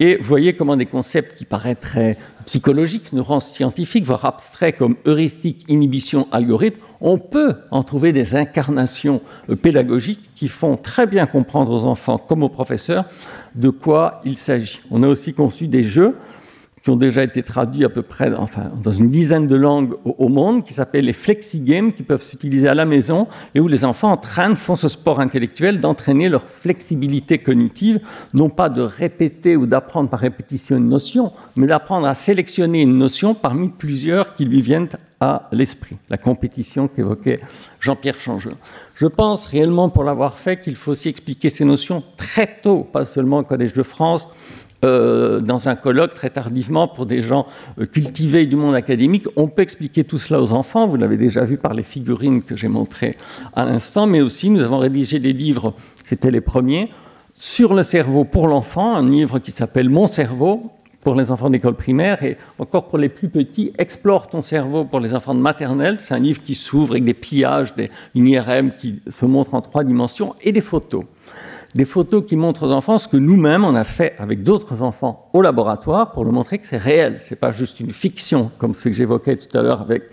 Et 0.00 0.16
vous 0.16 0.24
voyez 0.24 0.56
comment 0.56 0.78
des 0.78 0.86
concepts 0.86 1.36
qui 1.36 1.44
paraîtraient 1.44 2.16
psychologiques, 2.46 3.12
neuroscientifiques, 3.12 4.06
voire 4.06 4.24
abstraits 4.24 4.78
comme 4.78 4.96
heuristique, 5.04 5.66
inhibition, 5.68 6.26
algorithme, 6.32 6.80
on 7.04 7.18
peut 7.18 7.56
en 7.70 7.82
trouver 7.82 8.12
des 8.12 8.34
incarnations 8.34 9.20
pédagogiques 9.62 10.30
qui 10.34 10.48
font 10.48 10.76
très 10.76 11.06
bien 11.06 11.26
comprendre 11.26 11.70
aux 11.70 11.84
enfants 11.84 12.16
comme 12.16 12.42
aux 12.42 12.48
professeurs 12.48 13.04
de 13.54 13.68
quoi 13.68 14.22
il 14.24 14.38
s'agit. 14.38 14.80
On 14.90 15.02
a 15.02 15.06
aussi 15.08 15.34
conçu 15.34 15.68
des 15.68 15.84
jeux 15.84 16.16
qui 16.84 16.90
ont 16.90 16.96
déjà 16.96 17.24
été 17.24 17.42
traduits 17.42 17.86
à 17.86 17.88
peu 17.88 18.02
près 18.02 18.34
enfin, 18.34 18.64
dans 18.82 18.92
une 18.92 19.08
dizaine 19.08 19.46
de 19.46 19.56
langues 19.56 19.94
au, 20.04 20.28
monde, 20.28 20.64
qui 20.64 20.74
s'appellent 20.74 21.06
les 21.06 21.14
flexi-games, 21.14 21.94
qui 21.94 22.02
peuvent 22.02 22.22
s'utiliser 22.22 22.68
à 22.68 22.74
la 22.74 22.84
maison, 22.84 23.26
et 23.54 23.60
où 23.60 23.68
les 23.68 23.86
enfants 23.86 24.12
entraînent, 24.12 24.54
font 24.54 24.76
ce 24.76 24.90
sport 24.90 25.18
intellectuel 25.18 25.80
d'entraîner 25.80 26.28
leur 26.28 26.42
flexibilité 26.42 27.38
cognitive, 27.38 28.00
non 28.34 28.50
pas 28.50 28.68
de 28.68 28.82
répéter 28.82 29.56
ou 29.56 29.66
d'apprendre 29.66 30.10
par 30.10 30.20
répétition 30.20 30.76
une 30.76 30.90
notion, 30.90 31.32
mais 31.56 31.66
d'apprendre 31.66 32.06
à 32.06 32.12
sélectionner 32.12 32.82
une 32.82 32.98
notion 32.98 33.32
parmi 33.32 33.70
plusieurs 33.70 34.34
qui 34.34 34.44
lui 34.44 34.60
viennent 34.60 34.88
à 35.20 35.48
l'esprit. 35.52 35.96
La 36.10 36.18
compétition 36.18 36.86
qu'évoquait 36.86 37.40
Jean-Pierre 37.80 38.20
Changeux. 38.20 38.56
Je 38.94 39.06
pense 39.06 39.46
réellement, 39.46 39.88
pour 39.88 40.04
l'avoir 40.04 40.36
fait, 40.36 40.60
qu'il 40.60 40.76
faut 40.76 40.92
aussi 40.92 41.08
expliquer 41.08 41.48
ces 41.48 41.64
notions 41.64 42.02
très 42.18 42.58
tôt, 42.62 42.86
pas 42.92 43.06
seulement 43.06 43.38
au 43.38 43.42
Collège 43.42 43.72
de 43.72 43.82
France, 43.82 44.28
euh, 44.84 45.40
dans 45.40 45.68
un 45.68 45.76
colloque 45.76 46.14
très 46.14 46.30
tardivement 46.30 46.88
pour 46.88 47.06
des 47.06 47.22
gens 47.22 47.46
euh, 47.80 47.86
cultivés 47.86 48.46
du 48.46 48.56
monde 48.56 48.74
académique. 48.74 49.26
On 49.36 49.48
peut 49.48 49.62
expliquer 49.62 50.04
tout 50.04 50.18
cela 50.18 50.42
aux 50.42 50.52
enfants, 50.52 50.86
vous 50.86 50.96
l'avez 50.96 51.16
déjà 51.16 51.44
vu 51.44 51.56
par 51.56 51.74
les 51.74 51.82
figurines 51.82 52.42
que 52.42 52.56
j'ai 52.56 52.68
montrées 52.68 53.16
à 53.54 53.64
l'instant, 53.64 54.06
mais 54.06 54.20
aussi 54.20 54.50
nous 54.50 54.62
avons 54.62 54.78
rédigé 54.78 55.18
des 55.18 55.32
livres, 55.32 55.74
c'était 56.04 56.30
les 56.30 56.40
premiers, 56.40 56.90
sur 57.34 57.74
le 57.74 57.82
cerveau 57.82 58.24
pour 58.24 58.46
l'enfant, 58.46 58.94
un 58.94 59.08
livre 59.08 59.38
qui 59.38 59.50
s'appelle 59.50 59.88
Mon 59.88 60.06
cerveau, 60.06 60.70
pour 61.04 61.14
les 61.14 61.30
enfants 61.30 61.50
d'école 61.50 61.74
primaire 61.74 62.22
et 62.22 62.36
encore 62.58 62.88
pour 62.88 62.98
les 62.98 63.10
plus 63.10 63.28
petits, 63.28 63.72
Explore 63.78 64.28
ton 64.28 64.40
cerveau 64.40 64.84
pour 64.84 64.98
les 65.00 65.14
enfants 65.14 65.34
de 65.34 65.40
maternelle. 65.40 65.98
C'est 66.00 66.14
un 66.14 66.18
livre 66.18 66.42
qui 66.42 66.54
s'ouvre 66.54 66.92
avec 66.92 67.04
des 67.04 67.14
pliages, 67.14 67.74
des, 67.74 67.90
une 68.14 68.26
IRM 68.26 68.72
qui 68.76 69.00
se 69.08 69.26
montre 69.26 69.54
en 69.54 69.60
trois 69.60 69.84
dimensions 69.84 70.34
et 70.42 70.50
des 70.50 70.62
photos. 70.62 71.04
Des 71.74 71.84
photos 71.84 72.24
qui 72.24 72.36
montrent 72.36 72.68
aux 72.68 72.72
enfants 72.72 72.98
ce 72.98 73.08
que 73.08 73.16
nous-mêmes 73.16 73.64
on 73.64 73.74
a 73.74 73.82
fait 73.82 74.14
avec 74.18 74.44
d'autres 74.44 74.82
enfants 74.82 75.28
au 75.32 75.42
laboratoire 75.42 76.12
pour 76.12 76.24
leur 76.24 76.32
montrer 76.32 76.58
que 76.58 76.66
c'est 76.68 76.76
réel. 76.76 77.20
C'est 77.24 77.34
pas 77.34 77.50
juste 77.50 77.80
une 77.80 77.90
fiction 77.90 78.52
comme 78.58 78.74
ce 78.74 78.88
que 78.88 78.94
j'évoquais 78.94 79.36
tout 79.36 79.58
à 79.58 79.62
l'heure 79.62 79.80
avec 79.80 80.04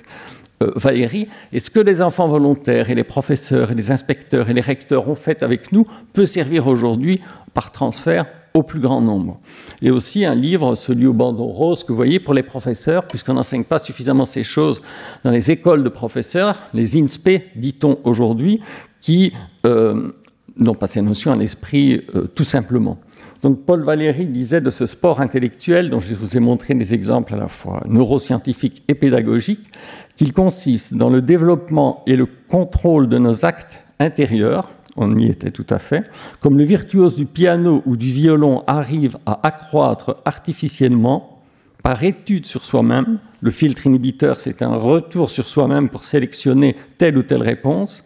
euh, 0.63 0.71
Valérie. 0.76 1.28
Et 1.54 1.60
ce 1.60 1.69
que 1.69 1.80
les 1.80 2.02
enfants 2.02 2.28
volontaires 2.28 2.89
et 2.89 2.95
les 2.95 3.04
professeurs 3.04 3.71
et 3.71 3.76
les 3.76 3.91
inspecteurs 3.91 4.50
et 4.50 4.54
les 4.54 4.62
recteurs 4.62 5.08
ont 5.08 5.15
fait 5.15 5.43
avec 5.43 5.71
nous 5.71 5.86
peut 6.13 6.26
servir 6.26 6.65
aujourd'hui 6.65 7.21
par 7.54 7.71
transfert 7.71 8.26
au 8.56 8.63
plus 8.63 8.80
grand 8.80 9.02
nombre. 9.02 9.39
Et 9.84 9.91
aussi 9.91 10.26
un 10.26 10.36
livre, 10.36 10.76
celui 10.76 11.06
au 11.06 11.13
bandeau 11.13 11.45
rose, 11.45 11.84
que 11.84 11.89
vous 11.89 11.95
voyez 11.95 12.19
pour 12.19 12.34
les 12.34 12.43
professeurs, 12.43 13.08
puisqu'on 13.08 13.36
n'enseigne 13.36 13.63
pas 13.63 13.80
suffisamment 13.80 14.26
ces 14.26 14.43
choses 14.43 14.82
dans 15.24 15.32
les 15.32 15.52
écoles 15.52 15.84
de 15.84 15.89
professeurs, 15.89 16.58
les 16.74 17.00
INSPE, 17.00 17.56
dit-on 17.56 18.00
aujourd'hui, 18.04 18.62
qui 19.00 19.34
euh, 19.65 20.12
n'ont 20.58 20.76
pas 20.76 20.88
ces 20.88 21.02
notions 21.02 21.32
à 21.32 21.36
l'esprit 21.36 22.06
euh, 22.16 22.28
tout 22.34 22.44
simplement. 22.44 23.00
Donc 23.42 23.66
Paul 23.66 23.84
Valéry 23.84 24.28
disait 24.28 24.62
de 24.62 24.70
ce 24.70 24.86
sport 24.86 25.22
intellectuel, 25.22 25.90
dont 25.90 26.00
je 26.00 26.14
vous 26.14 26.38
ai 26.38 26.40
montré 26.40 26.74
des 26.74 26.94
exemples 26.94 27.34
à 27.34 27.38
la 27.38 27.48
fois 27.48 27.82
neuroscientifiques 27.88 28.84
et 28.88 28.94
pédagogiques, 28.94 29.68
qu'il 30.16 30.34
consiste 30.34 30.94
dans 30.94 31.10
le 31.10 31.22
développement 31.22 32.04
et 32.06 32.16
le 32.16 32.28
contrôle 32.48 33.10
de 33.10 33.18
nos 33.18 33.46
actes 33.46 33.84
intérieurs, 34.00 34.72
on 34.98 35.10
y 35.18 35.28
était 35.28 35.52
tout 35.52 35.66
à 35.70 35.80
fait, 35.80 36.04
comme 36.42 36.58
le 36.58 36.64
virtuose 36.64 37.16
du 37.16 37.26
piano 37.26 37.82
ou 37.86 37.96
du 37.96 38.08
violon 38.08 38.64
arrive 38.68 39.18
à 39.26 39.40
accroître 39.48 40.18
artificiellement 40.26 41.42
par 41.82 42.04
étude 42.04 42.46
sur 42.46 42.64
soi-même, 42.64 43.20
le 43.42 43.52
filtre 43.52 43.88
inhibiteur 43.88 44.40
c'est 44.40 44.62
un 44.62 44.76
retour 44.76 45.30
sur 45.30 45.48
soi-même 45.48 45.90
pour 45.90 46.04
sélectionner 46.04 46.76
telle 46.98 47.18
ou 47.18 47.24
telle 47.24 47.42
réponse, 47.42 48.04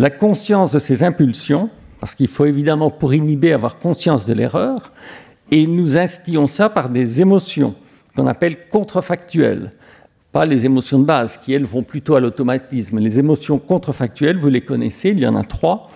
la 0.00 0.08
conscience 0.08 0.72
de 0.72 0.78
ses 0.78 1.02
impulsions, 1.02 1.68
parce 2.00 2.14
qu'il 2.14 2.28
faut 2.28 2.46
évidemment 2.46 2.90
pour 2.90 3.12
inhiber 3.12 3.52
avoir 3.52 3.78
conscience 3.78 4.24
de 4.24 4.32
l'erreur, 4.32 4.92
et 5.50 5.66
nous 5.66 5.98
instillons 5.98 6.46
ça 6.46 6.70
par 6.70 6.88
des 6.88 7.20
émotions 7.20 7.74
qu'on 8.16 8.26
appelle 8.26 8.68
contrefactuelles, 8.70 9.70
pas 10.32 10.46
les 10.46 10.64
émotions 10.64 10.98
de 10.98 11.04
base, 11.04 11.36
qui 11.36 11.52
elles 11.52 11.66
vont 11.66 11.82
plutôt 11.82 12.14
à 12.14 12.20
l'automatisme. 12.20 12.98
Les 12.98 13.18
émotions 13.18 13.58
contrefactuelles, 13.58 14.38
vous 14.38 14.48
les 14.48 14.62
connaissez, 14.62 15.10
il 15.10 15.18
y 15.18 15.26
en 15.26 15.36
a 15.36 15.44
trois. 15.44 15.90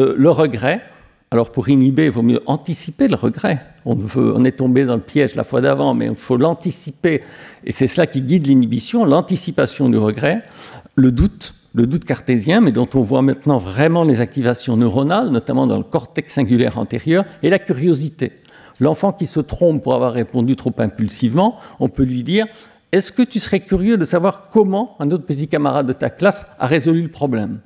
Euh, 0.00 0.14
le 0.16 0.30
regret. 0.30 0.80
Alors 1.30 1.52
pour 1.52 1.68
inhiber, 1.68 2.06
il 2.06 2.10
vaut 2.10 2.22
mieux 2.22 2.40
anticiper 2.46 3.06
le 3.06 3.16
regret. 3.16 3.66
On, 3.84 3.98
on 4.16 4.44
est 4.46 4.52
tombé 4.52 4.86
dans 4.86 4.96
le 4.96 5.02
piège 5.02 5.34
la 5.34 5.44
fois 5.44 5.60
d'avant, 5.60 5.92
mais 5.92 6.06
il 6.06 6.14
faut 6.14 6.38
l'anticiper. 6.38 7.20
Et 7.64 7.72
c'est 7.72 7.86
cela 7.86 8.06
qui 8.06 8.22
guide 8.22 8.46
l'inhibition, 8.46 9.04
l'anticipation 9.04 9.90
du 9.90 9.98
regret. 9.98 10.42
Le 10.94 11.10
doute, 11.10 11.54
le 11.74 11.86
doute 11.86 12.04
cartésien, 12.04 12.60
mais 12.60 12.72
dont 12.72 12.88
on 12.94 13.02
voit 13.02 13.22
maintenant 13.22 13.58
vraiment 13.58 14.04
les 14.04 14.20
activations 14.20 14.76
neuronales, 14.76 15.30
notamment 15.30 15.66
dans 15.66 15.78
le 15.78 15.84
cortex 15.84 16.34
singulaire 16.34 16.78
antérieur, 16.78 17.24
et 17.42 17.50
la 17.50 17.58
curiosité. 17.58 18.32
L'enfant 18.80 19.12
qui 19.12 19.26
se 19.26 19.40
trompe 19.40 19.82
pour 19.82 19.94
avoir 19.94 20.12
répondu 20.12 20.56
trop 20.56 20.72
impulsivement, 20.78 21.56
on 21.80 21.88
peut 21.88 22.04
lui 22.04 22.22
dire 22.22 22.46
est-ce 22.90 23.10
que 23.10 23.22
tu 23.22 23.40
serais 23.40 23.60
curieux 23.60 23.96
de 23.96 24.04
savoir 24.04 24.50
comment 24.50 24.96
un 25.00 25.10
autre 25.10 25.24
petit 25.24 25.48
camarade 25.48 25.86
de 25.86 25.94
ta 25.94 26.10
classe 26.10 26.44
a 26.58 26.66
résolu 26.66 27.02
le 27.02 27.08
problème? 27.08 27.60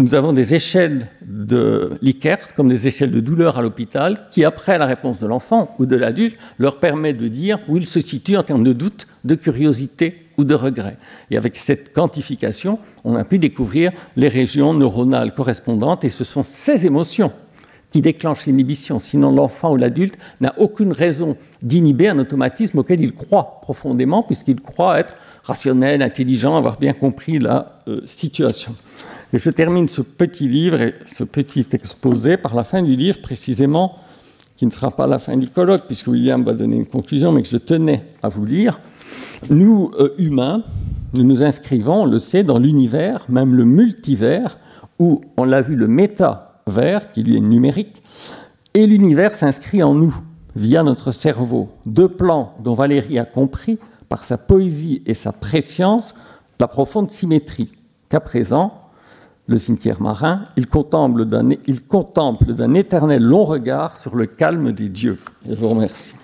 Nous 0.00 0.14
avons 0.14 0.32
des 0.32 0.54
échelles 0.54 1.08
de 1.20 1.92
Likert, 2.00 2.54
comme 2.54 2.70
des 2.70 2.88
échelles 2.88 3.10
de 3.10 3.20
douleur 3.20 3.58
à 3.58 3.62
l'hôpital, 3.62 4.26
qui, 4.30 4.44
après 4.44 4.78
la 4.78 4.86
réponse 4.86 5.18
de 5.18 5.26
l'enfant 5.26 5.74
ou 5.78 5.84
de 5.84 5.94
l'adulte, 5.94 6.38
leur 6.58 6.78
permet 6.78 7.12
de 7.12 7.28
dire 7.28 7.58
où 7.68 7.76
il 7.76 7.86
se 7.86 8.00
situe 8.00 8.36
en 8.36 8.42
termes 8.42 8.64
de 8.64 8.72
doute, 8.72 9.06
de 9.24 9.34
curiosité 9.34 10.26
ou 10.38 10.44
de 10.44 10.54
regret. 10.54 10.96
Et 11.30 11.36
avec 11.36 11.56
cette 11.56 11.92
quantification, 11.92 12.78
on 13.04 13.14
a 13.14 13.24
pu 13.24 13.38
découvrir 13.38 13.90
les 14.16 14.28
régions 14.28 14.72
neuronales 14.72 15.34
correspondantes, 15.34 16.02
et 16.02 16.08
ce 16.08 16.24
sont 16.24 16.44
ces 16.44 16.86
émotions 16.86 17.32
qui 17.90 18.00
déclenchent 18.00 18.46
l'inhibition. 18.46 18.98
Sinon, 18.98 19.32
l'enfant 19.32 19.72
ou 19.72 19.76
l'adulte 19.76 20.16
n'a 20.40 20.54
aucune 20.58 20.92
raison 20.92 21.36
d'inhiber 21.60 22.08
un 22.08 22.18
automatisme 22.18 22.78
auquel 22.78 23.00
il 23.00 23.12
croit 23.12 23.60
profondément, 23.60 24.22
puisqu'il 24.22 24.60
croit 24.60 24.98
être 24.98 25.14
rationnel, 25.42 26.00
intelligent, 26.00 26.56
avoir 26.56 26.78
bien 26.78 26.94
compris 26.94 27.38
la 27.38 27.82
euh, 27.88 28.00
situation. 28.06 28.74
Et 29.32 29.38
je 29.38 29.50
termine 29.50 29.88
ce 29.88 30.02
petit 30.02 30.48
livre 30.48 30.80
et 30.80 30.94
ce 31.06 31.22
petit 31.22 31.66
exposé 31.72 32.36
par 32.36 32.54
la 32.54 32.64
fin 32.64 32.82
du 32.82 32.96
livre, 32.96 33.20
précisément, 33.22 33.96
qui 34.56 34.66
ne 34.66 34.72
sera 34.72 34.90
pas 34.90 35.06
la 35.06 35.18
fin 35.18 35.36
du 35.36 35.48
colloque, 35.48 35.86
puisque 35.86 36.08
William 36.08 36.44
va 36.44 36.52
donner 36.52 36.76
une 36.76 36.86
conclusion, 36.86 37.30
mais 37.30 37.42
que 37.42 37.48
je 37.48 37.56
tenais 37.56 38.04
à 38.22 38.28
vous 38.28 38.44
lire. 38.44 38.80
Nous, 39.48 39.92
euh, 39.98 40.14
humains, 40.18 40.64
nous 41.16 41.24
nous 41.24 41.42
inscrivons, 41.42 42.02
on 42.02 42.06
le 42.06 42.18
sait, 42.18 42.42
dans 42.42 42.58
l'univers, 42.58 43.24
même 43.28 43.54
le 43.54 43.64
multivers, 43.64 44.58
où 44.98 45.20
on 45.36 45.44
l'a 45.44 45.62
vu, 45.62 45.76
le 45.76 45.86
métavers, 45.86 47.12
qui 47.12 47.22
lui 47.22 47.36
est 47.36 47.40
numérique, 47.40 48.02
et 48.74 48.86
l'univers 48.86 49.32
s'inscrit 49.32 49.82
en 49.82 49.94
nous, 49.94 50.14
via 50.56 50.82
notre 50.82 51.12
cerveau. 51.12 51.68
Deux 51.86 52.08
plans 52.08 52.54
dont 52.62 52.74
Valérie 52.74 53.18
a 53.18 53.24
compris, 53.24 53.78
par 54.08 54.24
sa 54.24 54.36
poésie 54.36 55.02
et 55.06 55.14
sa 55.14 55.30
préscience, 55.30 56.14
la 56.58 56.66
profonde 56.66 57.12
symétrie 57.12 57.70
qu'à 58.08 58.18
présent, 58.18 58.89
le 59.50 59.58
cimetière 59.58 60.00
marin, 60.00 60.44
il 60.56 60.66
contemple 60.68 61.26
d'un 61.26 61.50
éternel 62.74 63.22
long 63.22 63.44
regard 63.44 63.96
sur 63.96 64.14
le 64.14 64.26
calme 64.26 64.70
des 64.70 64.88
dieux. 64.88 65.18
je 65.44 65.54
vous 65.54 65.70
remercie. 65.70 66.14